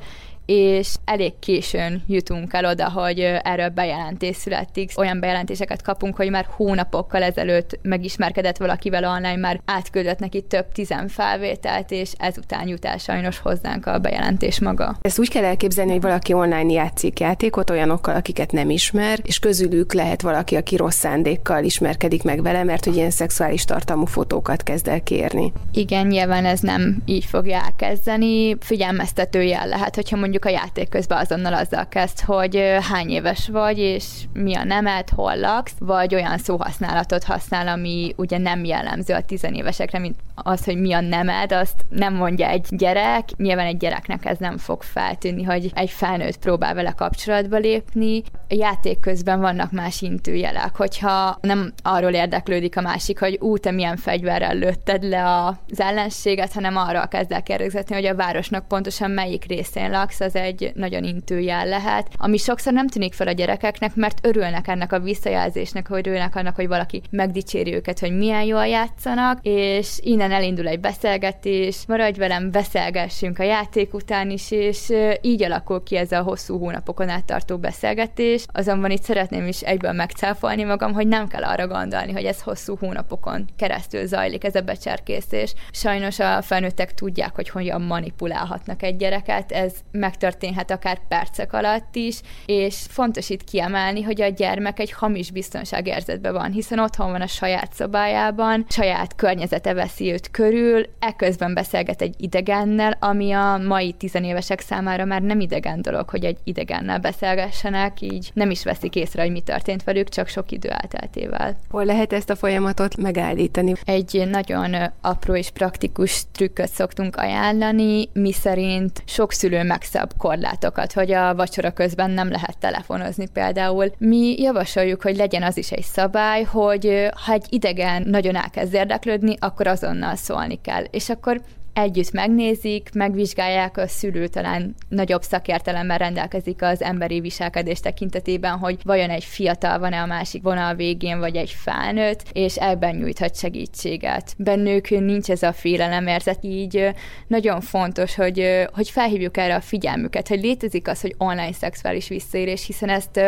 és 0.48 0.94
elég 1.04 1.38
későn 1.38 2.02
jutunk 2.06 2.52
el 2.52 2.64
oda, 2.64 2.90
hogy 2.90 3.20
erről 3.42 3.68
bejelentés 3.68 4.36
születik. 4.36 4.90
Olyan 4.96 5.20
bejelentéseket 5.20 5.82
kapunk, 5.82 6.16
hogy 6.16 6.30
már 6.30 6.46
hónapokkal 6.50 7.22
ezelőtt 7.22 7.78
megismerkedett 7.82 8.56
valakivel 8.56 9.04
online, 9.04 9.36
már 9.36 9.60
átküldött 9.64 10.18
neki 10.18 10.42
több 10.42 10.72
tizen 10.72 11.08
felvételt, 11.08 11.90
és 11.90 12.12
ezután 12.18 12.68
jut 12.68 12.84
el 12.84 12.98
sajnos 12.98 13.38
hozzánk 13.38 13.86
a 13.86 13.98
bejelentés 13.98 14.60
maga. 14.60 14.96
Ezt 15.00 15.18
úgy 15.18 15.28
kell 15.28 15.44
elképzelni, 15.44 15.90
hogy 15.90 16.00
valaki 16.00 16.32
online 16.32 16.72
játszik 16.72 17.20
játékot 17.20 17.70
olyanokkal, 17.70 18.14
akiket 18.14 18.52
nem 18.52 18.70
ismer, 18.70 19.18
és 19.22 19.38
közülük 19.38 19.92
lehet 19.92 20.22
valaki, 20.22 20.56
aki 20.56 20.76
rossz 20.76 20.98
szándékkal 20.98 21.64
ismerkedik 21.64 22.22
meg 22.22 22.42
vele, 22.42 22.64
mert 22.64 22.84
hogy 22.84 22.96
ilyen 22.96 23.10
szexuális 23.10 23.64
tartalmú 23.64 24.04
fotókat 24.04 24.62
kezd 24.62 24.88
el 24.88 25.02
kérni. 25.02 25.52
Igen, 25.72 26.06
nyilván 26.06 26.44
ez 26.44 26.60
nem 26.60 27.02
így 27.04 27.24
fogja 27.24 27.62
elkezdeni. 27.64 28.56
Figyelmeztetőjel 28.60 29.68
lehet, 29.68 29.94
hogyha 29.94 30.16
mondjuk 30.16 30.36
mondjuk 30.42 30.62
a 30.62 30.66
játék 30.66 30.88
közben 30.88 31.18
azonnal 31.18 31.54
azzal 31.54 31.88
kezd, 31.88 32.20
hogy 32.20 32.76
hány 32.80 33.10
éves 33.10 33.48
vagy, 33.48 33.78
és 33.78 34.04
mi 34.32 34.54
a 34.54 34.64
nemed, 34.64 35.08
hol 35.08 35.38
laksz, 35.38 35.74
vagy 35.78 36.14
olyan 36.14 36.38
szóhasználatot 36.38 37.24
használ, 37.24 37.68
ami 37.68 38.12
ugye 38.16 38.38
nem 38.38 38.64
jellemző 38.64 39.14
a 39.14 39.22
tizenévesekre, 39.22 39.98
mint 39.98 40.16
az, 40.42 40.64
hogy 40.64 40.76
mi 40.76 40.92
a 40.92 41.00
nemed, 41.00 41.52
azt 41.52 41.84
nem 41.88 42.14
mondja 42.14 42.48
egy 42.48 42.66
gyerek. 42.70 43.28
Nyilván 43.36 43.66
egy 43.66 43.76
gyereknek 43.76 44.24
ez 44.24 44.38
nem 44.38 44.58
fog 44.58 44.82
feltűnni, 44.82 45.42
hogy 45.42 45.70
egy 45.74 45.90
felnőtt 45.90 46.38
próbál 46.38 46.74
vele 46.74 46.90
kapcsolatba 46.90 47.56
lépni. 47.56 48.22
A 48.48 48.54
játék 48.54 49.00
közben 49.00 49.40
vannak 49.40 49.72
más 49.72 50.02
intőjelek, 50.02 50.76
hogyha 50.76 51.38
nem 51.40 51.72
arról 51.82 52.12
érdeklődik 52.12 52.76
a 52.76 52.80
másik, 52.80 53.18
hogy 53.18 53.38
ú, 53.40 53.58
te 53.58 53.70
milyen 53.70 53.96
fegyverrel 53.96 54.54
lőtted 54.54 55.02
le 55.02 55.44
az 55.44 55.80
ellenséget, 55.80 56.52
hanem 56.52 56.76
arra 56.76 57.06
kezd 57.06 57.32
el 57.32 57.42
kérdezni, 57.42 57.94
hogy 57.94 58.04
a 58.04 58.14
városnak 58.14 58.68
pontosan 58.68 59.10
melyik 59.10 59.44
részén 59.44 59.90
laksz, 59.90 60.20
az 60.20 60.34
egy 60.34 60.72
nagyon 60.74 61.04
intőjel 61.04 61.66
lehet, 61.66 62.08
ami 62.16 62.36
sokszor 62.36 62.72
nem 62.72 62.86
tűnik 62.86 63.14
fel 63.14 63.28
a 63.28 63.32
gyerekeknek, 63.32 63.94
mert 63.94 64.18
örülnek 64.22 64.68
ennek 64.68 64.92
a 64.92 65.00
visszajelzésnek, 65.00 65.88
hogy 65.88 66.08
örülnek 66.08 66.36
annak, 66.36 66.54
hogy 66.54 66.68
valaki 66.68 67.02
megdicséri 67.10 67.74
őket, 67.74 67.98
hogy 67.98 68.16
milyen 68.16 68.42
jól 68.42 68.66
játszanak, 68.66 69.38
és 69.42 69.98
innen 70.02 70.27
elindul 70.32 70.68
egy 70.68 70.80
beszélgetés, 70.80 71.76
maradj 71.86 72.18
velem, 72.18 72.50
beszélgessünk 72.50 73.38
a 73.38 73.42
játék 73.42 73.94
után 73.94 74.30
is, 74.30 74.50
és 74.50 74.92
így 75.20 75.42
alakul 75.42 75.82
ki 75.82 75.96
ez 75.96 76.12
a 76.12 76.22
hosszú 76.22 76.58
hónapokon 76.58 77.08
át 77.08 77.24
tartó 77.24 77.58
beszélgetés. 77.58 78.44
Azonban 78.52 78.90
itt 78.90 79.02
szeretném 79.02 79.46
is 79.46 79.60
egyből 79.60 79.92
megcáfolni 79.92 80.64
magam, 80.64 80.92
hogy 80.92 81.06
nem 81.06 81.28
kell 81.28 81.44
arra 81.44 81.66
gondolni, 81.66 82.12
hogy 82.12 82.24
ez 82.24 82.40
hosszú 82.40 82.76
hónapokon 82.80 83.44
keresztül 83.56 84.06
zajlik 84.06 84.44
ez 84.44 84.54
a 84.54 84.60
becserkészés. 84.60 85.54
Sajnos 85.70 86.18
a 86.18 86.42
felnőttek 86.42 86.94
tudják, 86.94 87.34
hogy 87.34 87.48
hogyan 87.48 87.82
manipulálhatnak 87.82 88.82
egy 88.82 88.96
gyereket, 88.96 89.52
ez 89.52 89.72
meg 89.90 90.06
megtörténhet 90.08 90.70
akár 90.70 90.98
percek 91.08 91.52
alatt 91.52 91.94
is, 91.94 92.20
és 92.46 92.76
fontos 92.88 93.30
itt 93.30 93.44
kiemelni, 93.44 94.02
hogy 94.02 94.20
a 94.20 94.28
gyermek 94.28 94.78
egy 94.78 94.92
hamis 94.92 95.30
biztonságérzetben 95.30 96.32
van, 96.32 96.50
hiszen 96.50 96.78
otthon 96.78 97.10
van 97.10 97.20
a 97.20 97.26
saját 97.26 97.72
szobájában, 97.72 98.66
saját 98.68 99.14
környezete 99.16 99.74
veszi 99.74 100.04
őt 100.18 100.30
körül, 100.30 100.86
ekközben 100.98 101.54
beszélget 101.54 102.02
egy 102.02 102.14
idegennel, 102.16 102.96
ami 103.00 103.32
a 103.32 103.60
mai 103.66 103.92
tizenévesek 103.92 104.60
számára 104.60 105.04
már 105.04 105.22
nem 105.22 105.40
idegen 105.40 105.82
dolog, 105.82 106.08
hogy 106.08 106.24
egy 106.24 106.36
idegennel 106.44 106.98
beszélgessenek, 106.98 108.00
így 108.00 108.30
nem 108.34 108.50
is 108.50 108.64
veszik 108.64 108.94
észre, 108.94 109.22
hogy 109.22 109.30
mi 109.30 109.40
történt 109.40 109.84
velük, 109.84 110.08
csak 110.08 110.28
sok 110.28 110.50
idő 110.50 110.68
elteltével. 110.68 111.56
Hol 111.70 111.84
lehet 111.84 112.12
ezt 112.12 112.30
a 112.30 112.36
folyamatot 112.36 112.96
megállítani? 112.96 113.72
Egy 113.84 114.28
nagyon 114.30 114.74
apró 115.00 115.34
és 115.34 115.50
praktikus 115.50 116.22
trükköt 116.32 116.70
szoktunk 116.70 117.16
ajánlani, 117.16 118.08
mi 118.12 118.32
szerint 118.32 119.02
sok 119.04 119.32
szülő 119.32 119.62
megszab 119.62 120.10
korlátokat, 120.16 120.92
hogy 120.92 121.12
a 121.12 121.34
vacsora 121.34 121.70
közben 121.70 122.10
nem 122.10 122.30
lehet 122.30 122.58
telefonozni 122.58 123.28
például. 123.32 123.92
Mi 123.98 124.40
javasoljuk, 124.40 125.02
hogy 125.02 125.16
legyen 125.16 125.42
az 125.42 125.56
is 125.56 125.70
egy 125.70 125.84
szabály, 125.84 126.42
hogy 126.42 127.08
ha 127.24 127.32
egy 127.32 127.46
idegen 127.48 128.02
nagyon 128.06 128.36
elkezd 128.36 128.74
érdeklődni, 128.74 129.36
akkor 129.38 129.66
azonnal 129.66 130.07
azonnal 130.08 130.16
szólni 130.16 130.60
kell. 130.60 130.84
És 130.90 131.08
akkor 131.08 131.40
együtt 131.78 132.12
megnézik, 132.12 132.88
megvizsgálják, 132.94 133.76
a 133.76 133.86
szülő 133.86 134.26
talán 134.26 134.74
nagyobb 134.88 135.22
szakértelemmel 135.22 135.98
rendelkezik 135.98 136.62
az 136.62 136.82
emberi 136.82 137.20
viselkedés 137.20 137.80
tekintetében, 137.80 138.58
hogy 138.58 138.78
vajon 138.82 139.10
egy 139.10 139.24
fiatal 139.24 139.78
van-e 139.78 140.00
a 140.02 140.06
másik 140.06 140.42
vonal 140.42 140.74
végén, 140.74 141.18
vagy 141.18 141.36
egy 141.36 141.50
felnőtt, 141.50 142.22
és 142.32 142.56
ebben 142.56 142.96
nyújthat 142.96 143.36
segítséget. 143.36 144.34
Bennük 144.38 144.88
nincs 144.88 145.30
ez 145.30 145.42
a 145.42 145.52
félelemérzet, 145.52 146.38
így 146.44 146.88
nagyon 147.26 147.60
fontos, 147.60 148.14
hogy, 148.14 148.66
hogy 148.72 148.90
felhívjuk 148.90 149.36
erre 149.36 149.54
a 149.54 149.60
figyelmüket, 149.60 150.28
hogy 150.28 150.40
létezik 150.40 150.88
az, 150.88 151.00
hogy 151.00 151.14
online 151.18 151.52
szexuális 151.52 152.08
visszaérés, 152.08 152.66
hiszen 152.66 152.88
ezt 152.88 153.20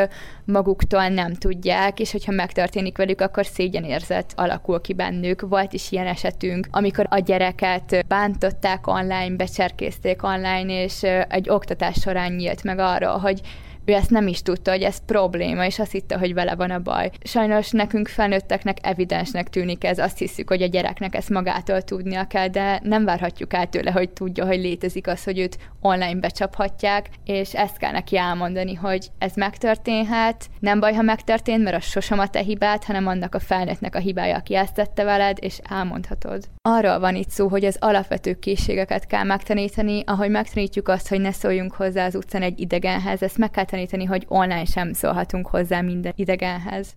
maguktól 0.44 1.08
nem 1.08 1.34
tudják, 1.34 2.00
és 2.00 2.12
hogyha 2.12 2.32
megtörténik 2.32 2.96
velük, 2.96 3.20
akkor 3.20 3.46
szégyenérzet 3.46 4.32
alakul 4.36 4.80
ki 4.80 4.92
bennük. 4.92 5.40
Volt 5.40 5.72
is 5.72 5.92
ilyen 5.92 6.06
esetünk, 6.06 6.68
amikor 6.70 7.06
a 7.08 7.18
gyereket 7.18 8.04
bánt 8.08 8.39
bántották 8.40 8.86
online, 8.86 9.36
becserkézték 9.36 10.22
online, 10.22 10.82
és 10.82 11.02
egy 11.28 11.50
oktatás 11.50 12.00
során 12.00 12.32
nyílt 12.32 12.62
meg 12.62 12.78
arra, 12.78 13.18
hogy 13.18 13.40
ő 13.84 13.92
ezt 13.92 14.10
nem 14.10 14.26
is 14.26 14.42
tudta, 14.42 14.70
hogy 14.70 14.82
ez 14.82 15.04
probléma, 15.04 15.66
és 15.66 15.78
azt 15.78 15.92
hitte, 15.92 16.18
hogy 16.18 16.34
vele 16.34 16.54
van 16.54 16.70
a 16.70 16.78
baj. 16.78 17.10
Sajnos 17.22 17.70
nekünk 17.70 18.08
felnőtteknek 18.08 18.78
evidensnek 18.82 19.48
tűnik 19.48 19.84
ez, 19.84 19.98
azt 19.98 20.18
hiszük, 20.18 20.48
hogy 20.48 20.62
a 20.62 20.66
gyereknek 20.66 21.14
ezt 21.14 21.30
magától 21.30 21.82
tudnia 21.82 22.26
kell, 22.26 22.48
de 22.48 22.80
nem 22.82 23.04
várhatjuk 23.04 23.54
el 23.54 23.68
tőle, 23.68 23.90
hogy 23.90 24.10
tudja, 24.10 24.46
hogy 24.46 24.58
létezik 24.58 25.06
az, 25.06 25.24
hogy 25.24 25.38
őt 25.38 25.58
online 25.80 26.20
becsaphatják, 26.20 27.10
és 27.24 27.54
ezt 27.54 27.76
kell 27.76 27.92
neki 27.92 28.16
elmondani, 28.16 28.74
hogy 28.74 29.10
ez 29.18 29.34
megtörténhet, 29.34 30.46
nem 30.58 30.80
baj, 30.80 30.92
ha 30.92 31.02
megtörtént, 31.02 31.62
mert 31.62 31.76
az 31.76 31.84
sosem 31.84 32.18
a 32.18 32.28
te 32.28 32.40
hibád, 32.40 32.84
hanem 32.84 33.06
annak 33.06 33.34
a 33.34 33.38
felnőttnek 33.38 33.94
a 33.94 33.98
hibája, 33.98 34.36
aki 34.36 34.54
ezt 34.54 34.74
tette 34.74 35.04
veled, 35.04 35.38
és 35.40 35.58
elmondhatod. 35.68 36.44
Arról 36.62 36.98
van 36.98 37.14
itt 37.14 37.30
szó, 37.30 37.48
hogy 37.48 37.64
az 37.64 37.76
alapvető 37.80 38.34
készségeket 38.38 39.06
kell 39.06 39.24
megtanítani, 39.24 40.02
ahogy 40.06 40.30
megtanítjuk 40.30 40.88
azt, 40.88 41.08
hogy 41.08 41.20
ne 41.20 41.32
szóljunk 41.32 41.72
hozzá 41.72 42.06
az 42.06 42.14
utcán 42.14 42.42
egy 42.42 42.60
idegenhez, 42.60 43.22
ezt 43.22 43.38
meg 43.38 43.50
kell 43.50 43.64
tanítani, 43.70 44.04
hogy 44.04 44.24
online 44.28 44.64
sem 44.64 44.92
szólhatunk 44.92 45.46
hozzá 45.46 45.80
minden 45.80 46.12
idegenhez. 46.16 46.94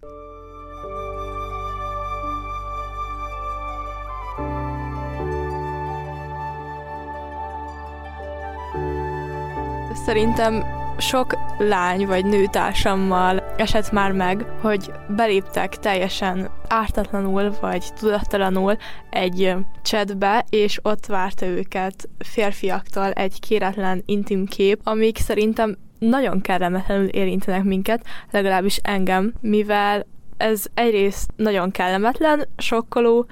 Szerintem 10.06 10.82
sok 10.98 11.38
lány 11.58 12.06
vagy 12.06 12.26
nőtársammal 12.26 13.44
esett 13.58 13.92
már 13.92 14.12
meg, 14.12 14.46
hogy 14.62 14.92
beléptek 15.08 15.78
teljesen 15.78 16.50
ártatlanul 16.68 17.56
vagy 17.62 17.86
tudattalanul 18.00 18.78
egy 19.10 19.54
chatbe, 19.82 20.46
és 20.50 20.80
ott 20.82 21.06
várta 21.06 21.46
őket 21.46 22.10
férfiaktól 22.20 23.12
egy 23.12 23.40
kéretlen 23.40 24.04
intim 24.06 24.46
kép, 24.46 24.80
amik 24.84 25.18
szerintem 25.18 25.78
nagyon 26.10 26.42
kellemetlenül 26.42 27.08
érintenek 27.08 27.64
minket, 27.64 28.06
legalábbis 28.32 28.80
engem, 28.84 29.34
mivel 29.42 30.06
ez 30.38 30.64
egyrészt 30.74 31.30
nagyon 31.36 31.72
kellemetlen, 31.72 32.48
sokkoló, 32.58 33.26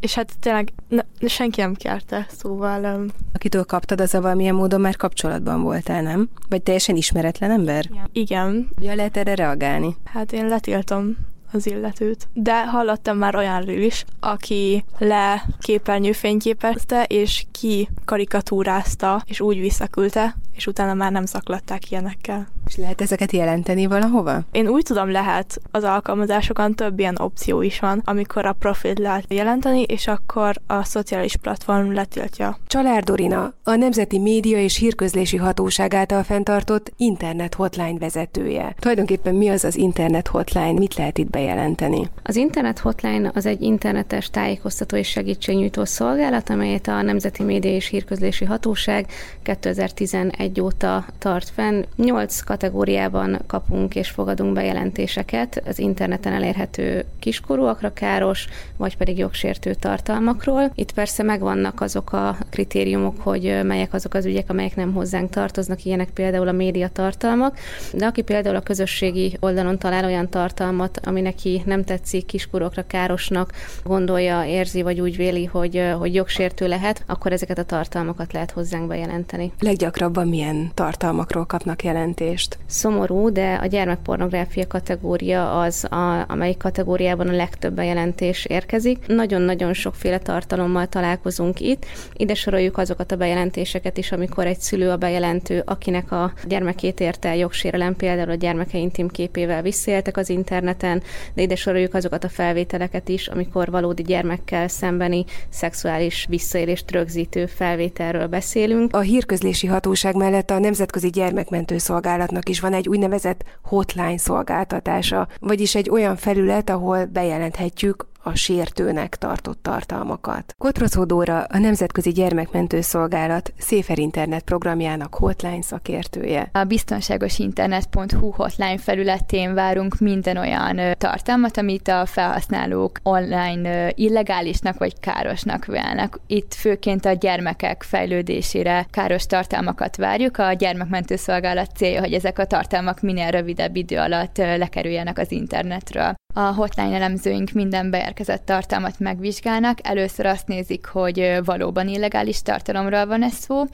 és 0.00 0.14
hát 0.14 0.32
tényleg 0.40 0.72
ne, 0.88 1.28
senki 1.28 1.60
nem 1.60 1.74
kérte, 1.74 2.26
szóval... 2.30 2.84
Um... 2.84 3.06
Akitől 3.32 3.64
kaptad, 3.64 4.00
az 4.00 4.14
a 4.14 4.20
valamilyen 4.20 4.54
módon 4.54 4.80
már 4.80 4.96
kapcsolatban 4.96 5.62
voltál, 5.62 6.02
nem? 6.02 6.28
Vagy 6.48 6.62
teljesen 6.62 6.96
ismeretlen 6.96 7.50
ember? 7.50 7.90
Igen. 8.12 8.68
Ja, 8.80 8.94
lehet 8.94 9.16
erre 9.16 9.34
reagálni? 9.34 9.96
Hát 10.04 10.32
én 10.32 10.46
letiltom 10.46 11.16
az 11.52 11.66
illetőt. 11.66 12.28
De 12.32 12.66
hallottam 12.66 13.16
már 13.16 13.36
olyanról 13.36 13.76
is, 13.76 14.04
aki 14.20 14.84
le 14.98 15.44
képernyőfényképezte, 15.60 17.04
és 17.04 17.44
ki 17.50 17.88
karikatúrázta, 18.04 19.22
és 19.26 19.40
úgy 19.40 19.60
visszaküldte, 19.60 20.36
és 20.56 20.66
utána 20.66 20.94
már 20.94 21.12
nem 21.12 21.26
zaklatták 21.26 21.90
ilyenekkel. 21.90 22.46
És 22.66 22.76
lehet 22.76 23.00
ezeket 23.00 23.32
jelenteni 23.32 23.86
valahova? 23.86 24.40
Én 24.50 24.68
úgy 24.68 24.82
tudom, 24.82 25.10
lehet. 25.10 25.60
Az 25.70 25.84
alkalmazásokon 25.84 26.74
több 26.74 26.98
ilyen 26.98 27.18
opció 27.18 27.62
is 27.62 27.78
van, 27.78 28.02
amikor 28.04 28.46
a 28.46 28.52
profilt 28.52 28.98
lehet 28.98 29.24
jelenteni, 29.28 29.82
és 29.82 30.06
akkor 30.06 30.54
a 30.66 30.84
szociális 30.84 31.36
platform 31.36 31.92
letiltja. 31.92 32.58
Csalár 32.66 33.02
Dorina, 33.02 33.54
a 33.64 33.74
Nemzeti 33.74 34.18
Média 34.18 34.58
és 34.58 34.76
Hírközlési 34.76 35.36
Hatóság 35.36 35.94
által 35.94 36.22
fenntartott 36.22 36.92
internet 36.96 37.54
hotline 37.54 37.98
vezetője. 37.98 38.74
Tulajdonképpen 38.78 39.34
mi 39.34 39.48
az 39.48 39.64
az 39.64 39.76
internet 39.76 40.28
hotline? 40.28 40.72
Mit 40.72 40.94
lehet 40.94 41.18
itt 41.18 41.30
bejelenteni? 41.30 42.10
Az 42.22 42.36
internet 42.36 42.78
hotline 42.78 43.30
az 43.34 43.46
egy 43.46 43.62
internetes 43.62 44.30
tájékoztató 44.30 44.96
és 44.96 45.08
segítségnyújtó 45.08 45.84
szolgálat, 45.84 46.50
amelyet 46.50 46.88
a 46.88 47.02
Nemzeti 47.02 47.42
Média 47.42 47.70
és 47.70 47.86
Hírközlési 47.86 48.44
Hatóság 48.44 49.06
2011 49.42 50.41
óta 50.60 51.04
tart 51.18 51.48
fenn. 51.48 51.82
Nyolc 51.96 52.40
kategóriában 52.40 53.40
kapunk 53.46 53.94
és 53.94 54.10
fogadunk 54.10 54.52
bejelentéseket 54.52 55.62
az 55.66 55.78
interneten 55.78 56.32
elérhető 56.32 57.04
kiskorúakra 57.18 57.92
káros, 57.92 58.46
vagy 58.76 58.96
pedig 58.96 59.18
jogsértő 59.18 59.74
tartalmakról. 59.74 60.70
Itt 60.74 60.92
persze 60.92 61.22
megvannak 61.22 61.80
azok 61.80 62.12
a 62.12 62.36
kritériumok, 62.50 63.20
hogy 63.20 63.60
melyek 63.62 63.94
azok 63.94 64.14
az 64.14 64.24
ügyek, 64.24 64.50
amelyek 64.50 64.76
nem 64.76 64.92
hozzánk 64.92 65.30
tartoznak, 65.30 65.84
ilyenek 65.84 66.10
például 66.10 66.48
a 66.48 66.52
média 66.52 66.88
tartalmak, 66.88 67.58
de 67.94 68.06
aki 68.06 68.22
például 68.22 68.56
a 68.56 68.60
közösségi 68.60 69.36
oldalon 69.40 69.78
talál 69.78 70.04
olyan 70.04 70.28
tartalmat, 70.28 71.00
ami 71.04 71.20
neki 71.20 71.62
nem 71.64 71.84
tetszik, 71.84 72.26
kiskorúakra 72.26 72.86
károsnak 72.86 73.52
gondolja, 73.84 74.44
érzi, 74.44 74.82
vagy 74.82 75.00
úgy 75.00 75.16
véli, 75.16 75.44
hogy, 75.44 75.82
hogy 75.98 76.14
jogsértő 76.14 76.68
lehet, 76.68 77.02
akkor 77.06 77.32
ezeket 77.32 77.58
a 77.58 77.64
tartalmakat 77.64 78.32
lehet 78.32 78.50
hozzánk 78.50 78.86
bejelenteni. 78.86 79.52
Leggyakrabban 79.60 80.28
milyen 80.32 80.70
tartalmakról 80.74 81.44
kapnak 81.44 81.84
jelentést? 81.84 82.58
Szomorú, 82.66 83.32
de 83.32 83.58
a 83.62 83.66
gyermekpornográfia 83.66 84.66
kategória 84.66 85.60
az, 85.60 85.84
a, 85.84 86.24
amelyik 86.28 86.56
kategóriában 86.56 87.28
a 87.28 87.32
legtöbb 87.32 87.74
bejelentés 87.74 88.44
érkezik. 88.44 89.06
Nagyon-nagyon 89.06 89.72
sokféle 89.72 90.18
tartalommal 90.18 90.86
találkozunk 90.86 91.60
itt. 91.60 91.86
Ide 92.12 92.34
soroljuk 92.34 92.78
azokat 92.78 93.12
a 93.12 93.16
bejelentéseket 93.16 93.98
is, 93.98 94.12
amikor 94.12 94.46
egy 94.46 94.60
szülő 94.60 94.90
a 94.90 94.96
bejelentő, 94.96 95.62
akinek 95.66 96.12
a 96.12 96.32
gyermekét 96.44 97.00
érte 97.00 97.28
el 97.28 97.36
jogsérelem, 97.36 97.96
például 97.96 98.30
a 98.30 98.34
gyermeke 98.34 98.78
intim 98.78 99.08
képével 99.08 99.62
visszaéltek 99.62 100.16
az 100.16 100.28
interneten, 100.28 101.02
de 101.34 101.42
ide 101.42 101.54
soroljuk 101.54 101.94
azokat 101.94 102.24
a 102.24 102.28
felvételeket 102.28 103.08
is, 103.08 103.28
amikor 103.28 103.70
valódi 103.70 104.02
gyermekkel 104.02 104.68
szembeni 104.68 105.24
szexuális 105.48 106.26
visszaélést 106.28 106.90
rögzítő 106.90 107.46
felvételről 107.46 108.26
beszélünk. 108.26 108.96
A 108.96 109.00
hírközlési 109.00 109.66
hatóság 109.66 110.20
mellett 110.22 110.50
a 110.50 110.58
Nemzetközi 110.58 111.08
Gyermekmentő 111.08 111.78
Szolgálat 111.78 112.20
szolgálatnak 112.22 112.48
is 112.48 112.60
van 112.60 112.72
egy 112.72 112.88
úgynevezett 112.88 113.44
hotline 113.62 114.18
szolgáltatása, 114.18 115.28
vagyis 115.40 115.74
egy 115.74 115.90
olyan 115.90 116.16
felület, 116.16 116.70
ahol 116.70 117.04
bejelenthetjük 117.04 118.06
a 118.22 118.34
sértőnek 118.34 119.16
tartott 119.16 119.62
tartalmakat. 119.62 120.54
Kotrocó 120.58 121.20
a 121.48 121.58
Nemzetközi 121.58 122.10
Gyermekmentő 122.10 122.80
Szolgálat 122.80 123.52
Széfer 123.58 123.98
Internet 123.98 124.42
programjának 124.42 125.14
hotline 125.14 125.62
szakértője. 125.62 126.48
A 126.52 126.64
biztonságos 126.64 127.38
internet.hu 127.38 128.30
hotline 128.30 128.78
felületén 128.78 129.54
várunk 129.54 129.98
minden 129.98 130.36
olyan 130.36 130.96
tartalmat, 130.98 131.56
amit 131.56 131.88
a 131.88 132.06
felhasználók 132.06 132.98
online 133.02 133.92
illegálisnak 133.94 134.78
vagy 134.78 135.00
károsnak 135.00 135.64
vélnek. 135.64 136.18
Itt 136.26 136.54
főként 136.54 137.04
a 137.04 137.12
gyermekek 137.12 137.82
fejlődésére 137.82 138.86
káros 138.90 139.26
tartalmakat 139.26 139.96
várjuk. 139.96 140.38
A 140.38 140.52
gyermekmentő 140.52 141.16
szolgálat 141.16 141.76
célja, 141.76 142.00
hogy 142.00 142.12
ezek 142.12 142.38
a 142.38 142.46
tartalmak 142.46 143.00
minél 143.00 143.30
rövidebb 143.30 143.76
idő 143.76 143.96
alatt 143.96 144.36
lekerüljenek 144.36 145.18
az 145.18 145.32
internetről. 145.32 146.14
A 146.34 146.40
hotline 146.40 146.94
elemzőink 146.94 147.50
minden 147.52 147.90
beérkezett 147.90 148.44
tartalmat 148.44 148.98
megvizsgálnak. 148.98 149.78
Először 149.82 150.26
azt 150.26 150.46
nézik, 150.46 150.86
hogy 150.86 151.38
valóban 151.44 151.88
illegális 151.88 152.42
tartalomról 152.42 153.06
van 153.06 153.22
ez 153.22 153.32
szó. 153.32 153.64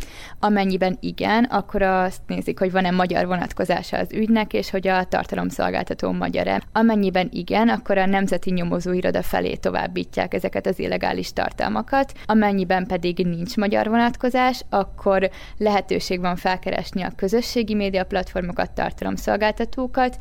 Amennyiben 0.40 0.96
igen, 1.00 1.44
akkor 1.44 1.82
azt 1.82 2.20
nézik, 2.26 2.58
hogy 2.58 2.72
van-e 2.72 2.90
magyar 2.90 3.26
vonatkozása 3.26 3.96
az 3.96 4.12
ügynek, 4.12 4.52
és 4.52 4.70
hogy 4.70 4.88
a 4.88 5.04
tartalomszolgáltató 5.04 6.12
magyar-e. 6.12 6.62
Amennyiben 6.72 7.28
igen, 7.32 7.68
akkor 7.68 7.98
a 7.98 8.06
Nemzeti 8.06 8.50
Nyomozóiroda 8.50 9.22
felé 9.22 9.54
továbbítják 9.54 10.34
ezeket 10.34 10.66
az 10.66 10.78
illegális 10.78 11.32
tartalmakat. 11.32 12.12
Amennyiben 12.26 12.86
pedig 12.86 13.18
nincs 13.18 13.56
magyar 13.56 13.88
vonatkozás, 13.88 14.64
akkor 14.70 15.30
lehetőség 15.58 16.20
van 16.20 16.36
felkeresni 16.36 17.02
a 17.02 17.12
közösségi 17.16 17.74
média 17.74 18.04
platformokat, 18.04 18.70
tartalomszolgáltatókat, 18.70 20.16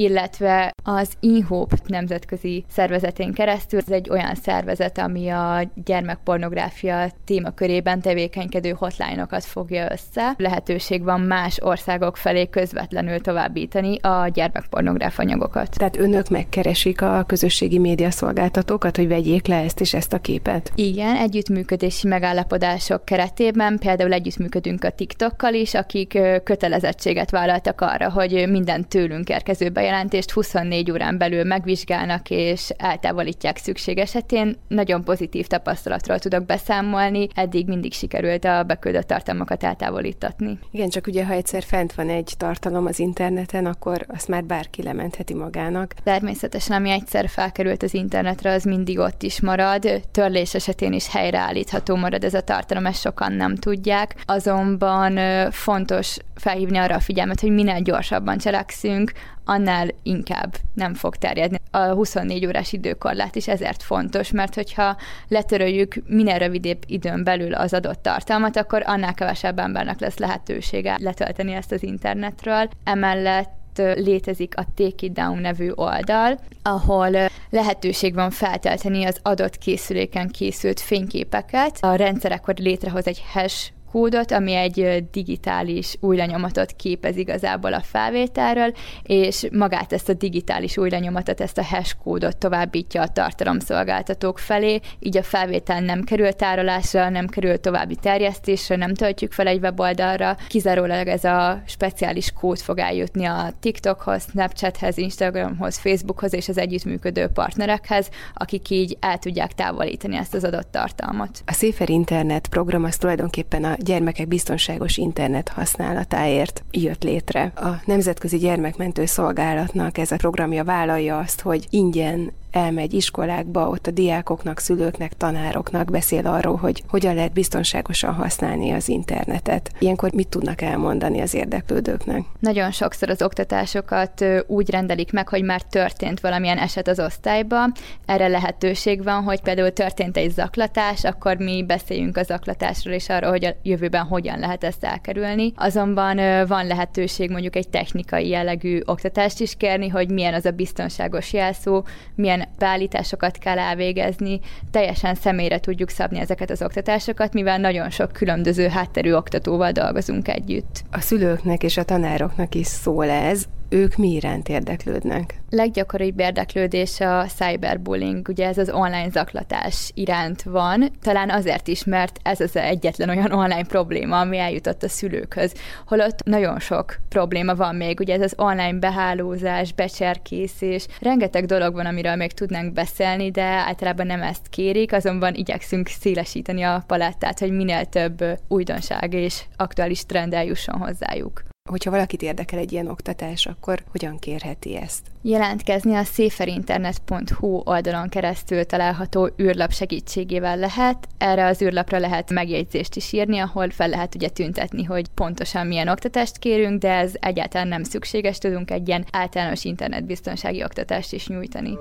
illetve 0.00 0.72
az 0.84 1.12
InHope 1.20 1.76
nemzetközi 1.86 2.64
szervezetén 2.68 3.32
keresztül. 3.32 3.78
Ez 3.78 3.88
egy 3.88 4.10
olyan 4.10 4.34
szervezet, 4.34 4.98
ami 4.98 5.28
a 5.28 5.70
gyermekpornográfia 5.84 7.10
témakörében 7.24 8.00
tevékenykedő 8.00 8.70
hotline-okat 8.70 9.44
fogja 9.44 9.88
össze. 9.90 10.34
Lehetőség 10.36 11.02
van 11.02 11.20
más 11.20 11.58
országok 11.62 12.16
felé 12.16 12.48
közvetlenül 12.48 13.20
továbbítani 13.20 13.98
a 13.98 14.28
gyermekpornográf 14.32 15.18
anyagokat. 15.18 15.76
Tehát 15.76 15.98
önök 15.98 16.28
megkeresik 16.28 17.02
a 17.02 17.24
közösségi 17.26 17.78
médiaszolgáltatókat, 17.78 18.96
hogy 18.96 19.08
vegyék 19.08 19.46
le 19.46 19.56
ezt 19.56 19.80
és 19.80 19.94
ezt 19.94 20.12
a 20.12 20.18
képet? 20.18 20.72
Igen, 20.74 21.16
együttműködési 21.16 22.08
megállapodások 22.08 23.04
keretében 23.04 23.78
például 23.78 24.12
együttműködünk 24.12 24.84
a 24.84 24.90
TikTokkal 24.90 25.54
is, 25.54 25.74
akik 25.74 26.18
kötelezettséget 26.44 27.30
vállaltak 27.30 27.80
arra, 27.80 28.10
hogy 28.10 28.46
minden 28.50 28.88
tőlünk 28.88 29.28
érkező 29.28 29.68
bejelentést 29.68 29.88
24 30.32 30.90
órán 30.90 31.18
belül 31.18 31.44
megvizsgálnak 31.44 32.30
és 32.30 32.70
eltávolítják 32.76 33.56
szükség 33.56 33.98
esetén. 33.98 34.56
Nagyon 34.68 35.04
pozitív 35.04 35.46
tapasztalatról 35.46 36.18
tudok 36.18 36.44
beszámolni, 36.44 37.28
eddig 37.34 37.66
mindig 37.66 37.92
sikerült 37.92 38.44
a 38.44 38.62
beküldött 38.62 39.06
tartalmakat 39.06 39.64
eltávolítatni. 39.64 40.58
Igen, 40.70 40.88
csak 40.88 41.06
ugye 41.06 41.24
ha 41.24 41.32
egyszer 41.32 41.62
fent 41.62 41.92
van 41.92 42.08
egy 42.08 42.32
tartalom 42.36 42.86
az 42.86 42.98
interneten, 42.98 43.66
akkor 43.66 44.04
azt 44.08 44.28
már 44.28 44.44
bárki 44.44 44.82
lementheti 44.82 45.34
magának. 45.34 45.94
Természetesen, 46.02 46.76
ami 46.76 46.90
egyszer 46.90 47.28
felkerült 47.28 47.82
az 47.82 47.94
internetre, 47.94 48.52
az 48.52 48.64
mindig 48.64 48.98
ott 48.98 49.22
is 49.22 49.40
marad. 49.40 50.00
Törlés 50.10 50.54
esetén 50.54 50.92
is 50.92 51.10
helyreállítható 51.10 51.96
marad 51.96 52.24
ez 52.24 52.34
a 52.34 52.40
tartalom, 52.40 52.86
ezt 52.86 53.00
sokan 53.00 53.32
nem 53.32 53.54
tudják. 53.54 54.14
Azonban 54.24 55.18
fontos 55.50 56.16
felhívni 56.34 56.78
arra 56.78 56.94
a 56.94 57.00
figyelmet, 57.00 57.40
hogy 57.40 57.50
minél 57.50 57.80
gyorsabban 57.80 58.38
cselekszünk, 58.38 59.12
annál 59.44 59.88
inkább 60.02 60.56
nem 60.74 60.94
fog 60.94 61.16
terjedni. 61.16 61.58
A 61.70 61.78
24 61.78 62.46
órás 62.46 62.72
időkorlát 62.72 63.36
is 63.36 63.48
ezért 63.48 63.82
fontos, 63.82 64.30
mert 64.30 64.54
hogyha 64.54 64.96
letöröljük 65.28 65.94
minél 66.06 66.38
rövidebb 66.38 66.82
időn 66.86 67.24
belül 67.24 67.54
az 67.54 67.72
adott 67.72 68.02
tartalmat, 68.02 68.56
akkor 68.56 68.82
annál 68.86 69.14
kevesebb 69.14 69.58
embernek 69.58 70.00
lesz 70.00 70.18
lehetősége 70.18 70.96
letölteni 71.00 71.52
ezt 71.52 71.72
az 71.72 71.82
internetről. 71.82 72.68
Emellett 72.84 73.58
létezik 73.94 74.56
a 74.56 74.64
Take 74.74 75.06
It 75.06 75.12
Down 75.12 75.38
nevű 75.38 75.70
oldal, 75.74 76.38
ahol 76.62 77.10
lehetőség 77.50 78.14
van 78.14 78.30
feltölteni 78.30 79.04
az 79.04 79.18
adott 79.22 79.58
készüléken 79.58 80.28
készült 80.28 80.80
fényképeket. 80.80 81.78
A 81.80 81.94
rendszer 81.94 82.32
akkor 82.32 82.54
létrehoz 82.56 83.06
egy 83.06 83.22
hash 83.32 83.70
kódot, 83.90 84.32
ami 84.32 84.52
egy 84.52 85.04
digitális 85.10 85.96
új 86.00 86.16
lenyomatot 86.16 86.72
képez 86.72 87.16
igazából 87.16 87.72
a 87.72 87.80
felvételről, 87.80 88.72
és 89.02 89.48
magát 89.52 89.92
ezt 89.92 90.08
a 90.08 90.14
digitális 90.14 90.76
új 90.76 90.90
lenyomatot, 90.90 91.40
ezt 91.40 91.58
a 91.58 91.64
hash 91.64 91.94
kódot 92.02 92.36
továbbítja 92.36 93.02
a 93.02 93.08
tartalomszolgáltatók 93.08 94.38
felé, 94.38 94.80
így 94.98 95.16
a 95.16 95.22
felvétel 95.22 95.80
nem 95.80 96.02
kerül 96.02 96.32
tárolásra, 96.32 97.08
nem 97.08 97.26
kerül 97.26 97.60
további 97.60 97.94
terjesztésre, 97.94 98.76
nem 98.76 98.94
töltjük 98.94 99.32
fel 99.32 99.46
egy 99.46 99.60
weboldalra, 99.60 100.36
kizárólag 100.48 101.06
ez 101.06 101.24
a 101.24 101.62
speciális 101.66 102.32
kód 102.32 102.58
fog 102.58 102.78
eljutni 102.78 103.24
a 103.24 103.52
TikTokhoz, 103.60 104.26
Snapchathez, 104.30 104.98
Instagramhoz, 104.98 105.78
Facebookhoz 105.78 106.34
és 106.34 106.48
az 106.48 106.58
együttműködő 106.58 107.26
partnerekhez, 107.26 108.08
akik 108.34 108.70
így 108.70 108.96
el 109.00 109.18
tudják 109.18 109.52
távolítani 109.52 110.16
ezt 110.16 110.34
az 110.34 110.44
adott 110.44 110.70
tartalmat. 110.70 111.42
A 111.46 111.52
Safer 111.52 111.90
Internet 111.90 112.48
program 112.48 112.84
az 112.84 112.96
tulajdonképpen 112.96 113.64
a 113.64 113.76
gyermekek 113.82 114.28
biztonságos 114.28 114.96
internet 114.96 115.48
használatáért 115.48 116.64
jött 116.70 117.02
létre. 117.02 117.52
A 117.54 117.82
Nemzetközi 117.84 118.38
Gyermekmentő 118.38 119.04
Szolgálatnak 119.04 119.98
ez 119.98 120.10
a 120.10 120.16
programja 120.16 120.64
vállalja 120.64 121.18
azt, 121.18 121.40
hogy 121.40 121.66
ingyen 121.70 122.32
elmegy 122.50 122.94
iskolákba, 122.94 123.68
ott 123.68 123.86
a 123.86 123.90
diákoknak, 123.90 124.58
szülőknek, 124.58 125.12
tanároknak 125.12 125.90
beszél 125.90 126.26
arról, 126.26 126.56
hogy 126.56 126.82
hogyan 126.88 127.14
lehet 127.14 127.32
biztonságosan 127.32 128.14
használni 128.14 128.70
az 128.70 128.88
internetet. 128.88 129.70
Ilyenkor 129.78 130.12
mit 130.12 130.28
tudnak 130.28 130.60
elmondani 130.60 131.20
az 131.20 131.34
érdeklődőknek? 131.34 132.22
Nagyon 132.38 132.70
sokszor 132.70 133.10
az 133.10 133.22
oktatásokat 133.22 134.24
úgy 134.46 134.70
rendelik 134.70 135.12
meg, 135.12 135.28
hogy 135.28 135.42
már 135.42 135.62
történt 135.62 136.20
valamilyen 136.20 136.58
eset 136.58 136.88
az 136.88 137.00
osztályba. 137.00 137.58
Erre 138.06 138.28
lehetőség 138.28 139.02
van, 139.02 139.22
hogy 139.22 139.40
például 139.40 139.72
történt 139.72 140.16
egy 140.16 140.30
zaklatás, 140.30 141.04
akkor 141.04 141.36
mi 141.36 141.64
beszéljünk 141.66 142.16
a 142.16 142.22
zaklatásról 142.22 142.94
és 142.94 143.08
arról, 143.08 143.30
hogy 143.30 143.44
a 143.44 143.54
jövőben 143.62 144.04
hogyan 144.04 144.38
lehet 144.38 144.64
ezt 144.64 144.84
elkerülni. 144.84 145.52
Azonban 145.56 146.46
van 146.46 146.66
lehetőség 146.66 147.30
mondjuk 147.30 147.56
egy 147.56 147.68
technikai 147.68 148.28
jellegű 148.28 148.80
oktatást 148.84 149.40
is 149.40 149.54
kérni, 149.56 149.88
hogy 149.88 150.10
milyen 150.10 150.34
az 150.34 150.44
a 150.46 150.50
biztonságos 150.50 151.32
jelszó, 151.32 151.84
milyen 152.14 152.39
milyen 152.40 152.54
beállításokat 152.58 153.38
kell 153.38 153.58
elvégezni, 153.58 154.40
teljesen 154.70 155.14
személyre 155.14 155.60
tudjuk 155.60 155.88
szabni 155.88 156.18
ezeket 156.18 156.50
az 156.50 156.62
oktatásokat, 156.62 157.32
mivel 157.32 157.58
nagyon 157.58 157.90
sok 157.90 158.12
különböző 158.12 158.68
hátterű 158.68 159.12
oktatóval 159.12 159.72
dolgozunk 159.72 160.28
együtt. 160.28 160.82
A 160.90 161.00
szülőknek 161.00 161.62
és 161.62 161.76
a 161.76 161.84
tanároknak 161.84 162.54
is 162.54 162.66
szól 162.66 163.08
ez, 163.08 163.44
ők 163.70 163.96
mi 163.96 164.08
iránt 164.08 164.48
érdeklődnek? 164.48 165.40
Leggyakoribb 165.50 166.20
érdeklődés 166.20 167.00
a 167.00 167.26
cyberbullying, 167.26 168.28
ugye 168.28 168.46
ez 168.46 168.58
az 168.58 168.70
online 168.70 169.10
zaklatás 169.10 169.90
iránt 169.94 170.42
van, 170.42 170.90
talán 171.02 171.30
azért 171.30 171.68
is, 171.68 171.84
mert 171.84 172.18
ez 172.22 172.40
az 172.40 172.56
egyetlen 172.56 173.08
olyan 173.08 173.32
online 173.32 173.64
probléma, 173.64 174.20
ami 174.20 174.38
eljutott 174.38 174.82
a 174.82 174.88
szülőkhöz, 174.88 175.54
holott 175.86 176.24
nagyon 176.24 176.58
sok 176.58 176.96
probléma 177.08 177.54
van 177.54 177.74
még, 177.74 178.00
ugye 178.00 178.14
ez 178.14 178.20
az 178.20 178.34
online 178.36 178.78
behálózás, 178.78 179.72
becserkészés, 179.72 180.86
rengeteg 181.00 181.44
dolog 181.44 181.74
van, 181.74 181.86
amiről 181.86 182.14
még 182.14 182.32
tudnánk 182.32 182.72
beszélni, 182.72 183.30
de 183.30 183.42
általában 183.42 184.06
nem 184.06 184.22
ezt 184.22 184.48
kérik, 184.48 184.92
azonban 184.92 185.34
igyekszünk 185.34 185.88
szélesíteni 185.88 186.62
a 186.62 186.84
palettát, 186.86 187.38
hogy 187.38 187.52
minél 187.52 187.84
több 187.84 188.24
újdonság 188.48 189.14
és 189.14 189.42
aktuális 189.56 190.06
trend 190.06 190.34
eljusson 190.34 190.78
hozzájuk. 190.78 191.49
Hogyha 191.70 191.90
valakit 191.90 192.22
érdekel 192.22 192.58
egy 192.58 192.72
ilyen 192.72 192.88
oktatás, 192.88 193.46
akkor 193.46 193.82
hogyan 193.90 194.18
kérheti 194.18 194.76
ezt? 194.76 195.06
Jelentkezni 195.22 195.94
a 195.94 196.04
széferinternet.hu 196.04 197.62
oldalon 197.64 198.08
keresztül 198.08 198.64
található 198.64 199.30
űrlap 199.42 199.72
segítségével 199.72 200.56
lehet. 200.56 201.08
Erre 201.18 201.46
az 201.46 201.62
űrlapra 201.62 201.98
lehet 201.98 202.30
megjegyzést 202.30 202.96
is 202.96 203.12
írni, 203.12 203.38
ahol 203.38 203.70
fel 203.70 203.88
lehet 203.88 204.14
ugye 204.14 204.28
tüntetni, 204.28 204.84
hogy 204.84 205.08
pontosan 205.08 205.66
milyen 205.66 205.88
oktatást 205.88 206.38
kérünk, 206.38 206.80
de 206.80 206.92
ez 206.92 207.12
egyáltalán 207.20 207.68
nem 207.68 207.82
szükséges, 207.82 208.38
tudunk 208.38 208.70
egy 208.70 208.88
ilyen 208.88 209.06
általános 209.10 209.64
internetbiztonsági 209.64 210.62
oktatást 210.62 211.12
is 211.12 211.26
nyújtani. 211.26 211.78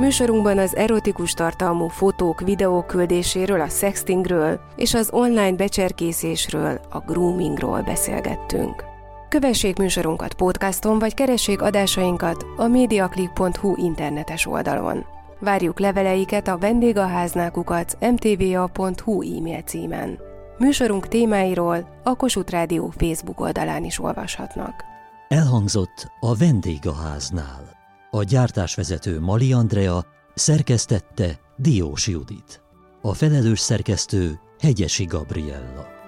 Műsorunkban 0.00 0.58
az 0.58 0.76
erotikus 0.76 1.32
tartalmú 1.32 1.88
fotók, 1.88 2.40
videók 2.40 2.86
küldéséről, 2.86 3.60
a 3.60 3.68
sextingről 3.68 4.60
és 4.76 4.94
az 4.94 5.08
online 5.12 5.52
becserkészésről, 5.52 6.80
a 6.90 6.98
groomingról 6.98 7.82
beszélgettünk. 7.82 8.84
Kövessék 9.28 9.76
műsorunkat 9.76 10.34
podcaston, 10.34 10.98
vagy 10.98 11.14
keressék 11.14 11.62
adásainkat 11.62 12.44
a 12.56 12.66
mediaclick.hu 12.66 13.74
internetes 13.76 14.46
oldalon. 14.46 15.04
Várjuk 15.40 15.78
leveleiket 15.78 16.48
a 16.48 16.58
vendégaháznákukat 16.58 17.98
mtva.hu 18.00 19.36
e-mail 19.36 19.62
címen. 19.62 20.18
Műsorunk 20.58 21.08
témáiról 21.08 22.00
a 22.02 22.16
Kossuth 22.16 22.52
Rádió 22.52 22.92
Facebook 22.96 23.40
oldalán 23.40 23.84
is 23.84 23.98
olvashatnak. 23.98 24.84
Elhangzott 25.28 26.12
a 26.20 26.36
vendégháznál. 26.36 27.79
A 28.10 28.22
gyártásvezető 28.22 29.20
Mali 29.20 29.52
Andrea 29.52 30.06
szerkesztette 30.34 31.40
Diós 31.56 32.06
Judit. 32.06 32.62
A 33.02 33.14
felelős 33.14 33.60
szerkesztő 33.60 34.40
Hegyesi 34.58 35.04
Gabriella. 35.04 35.99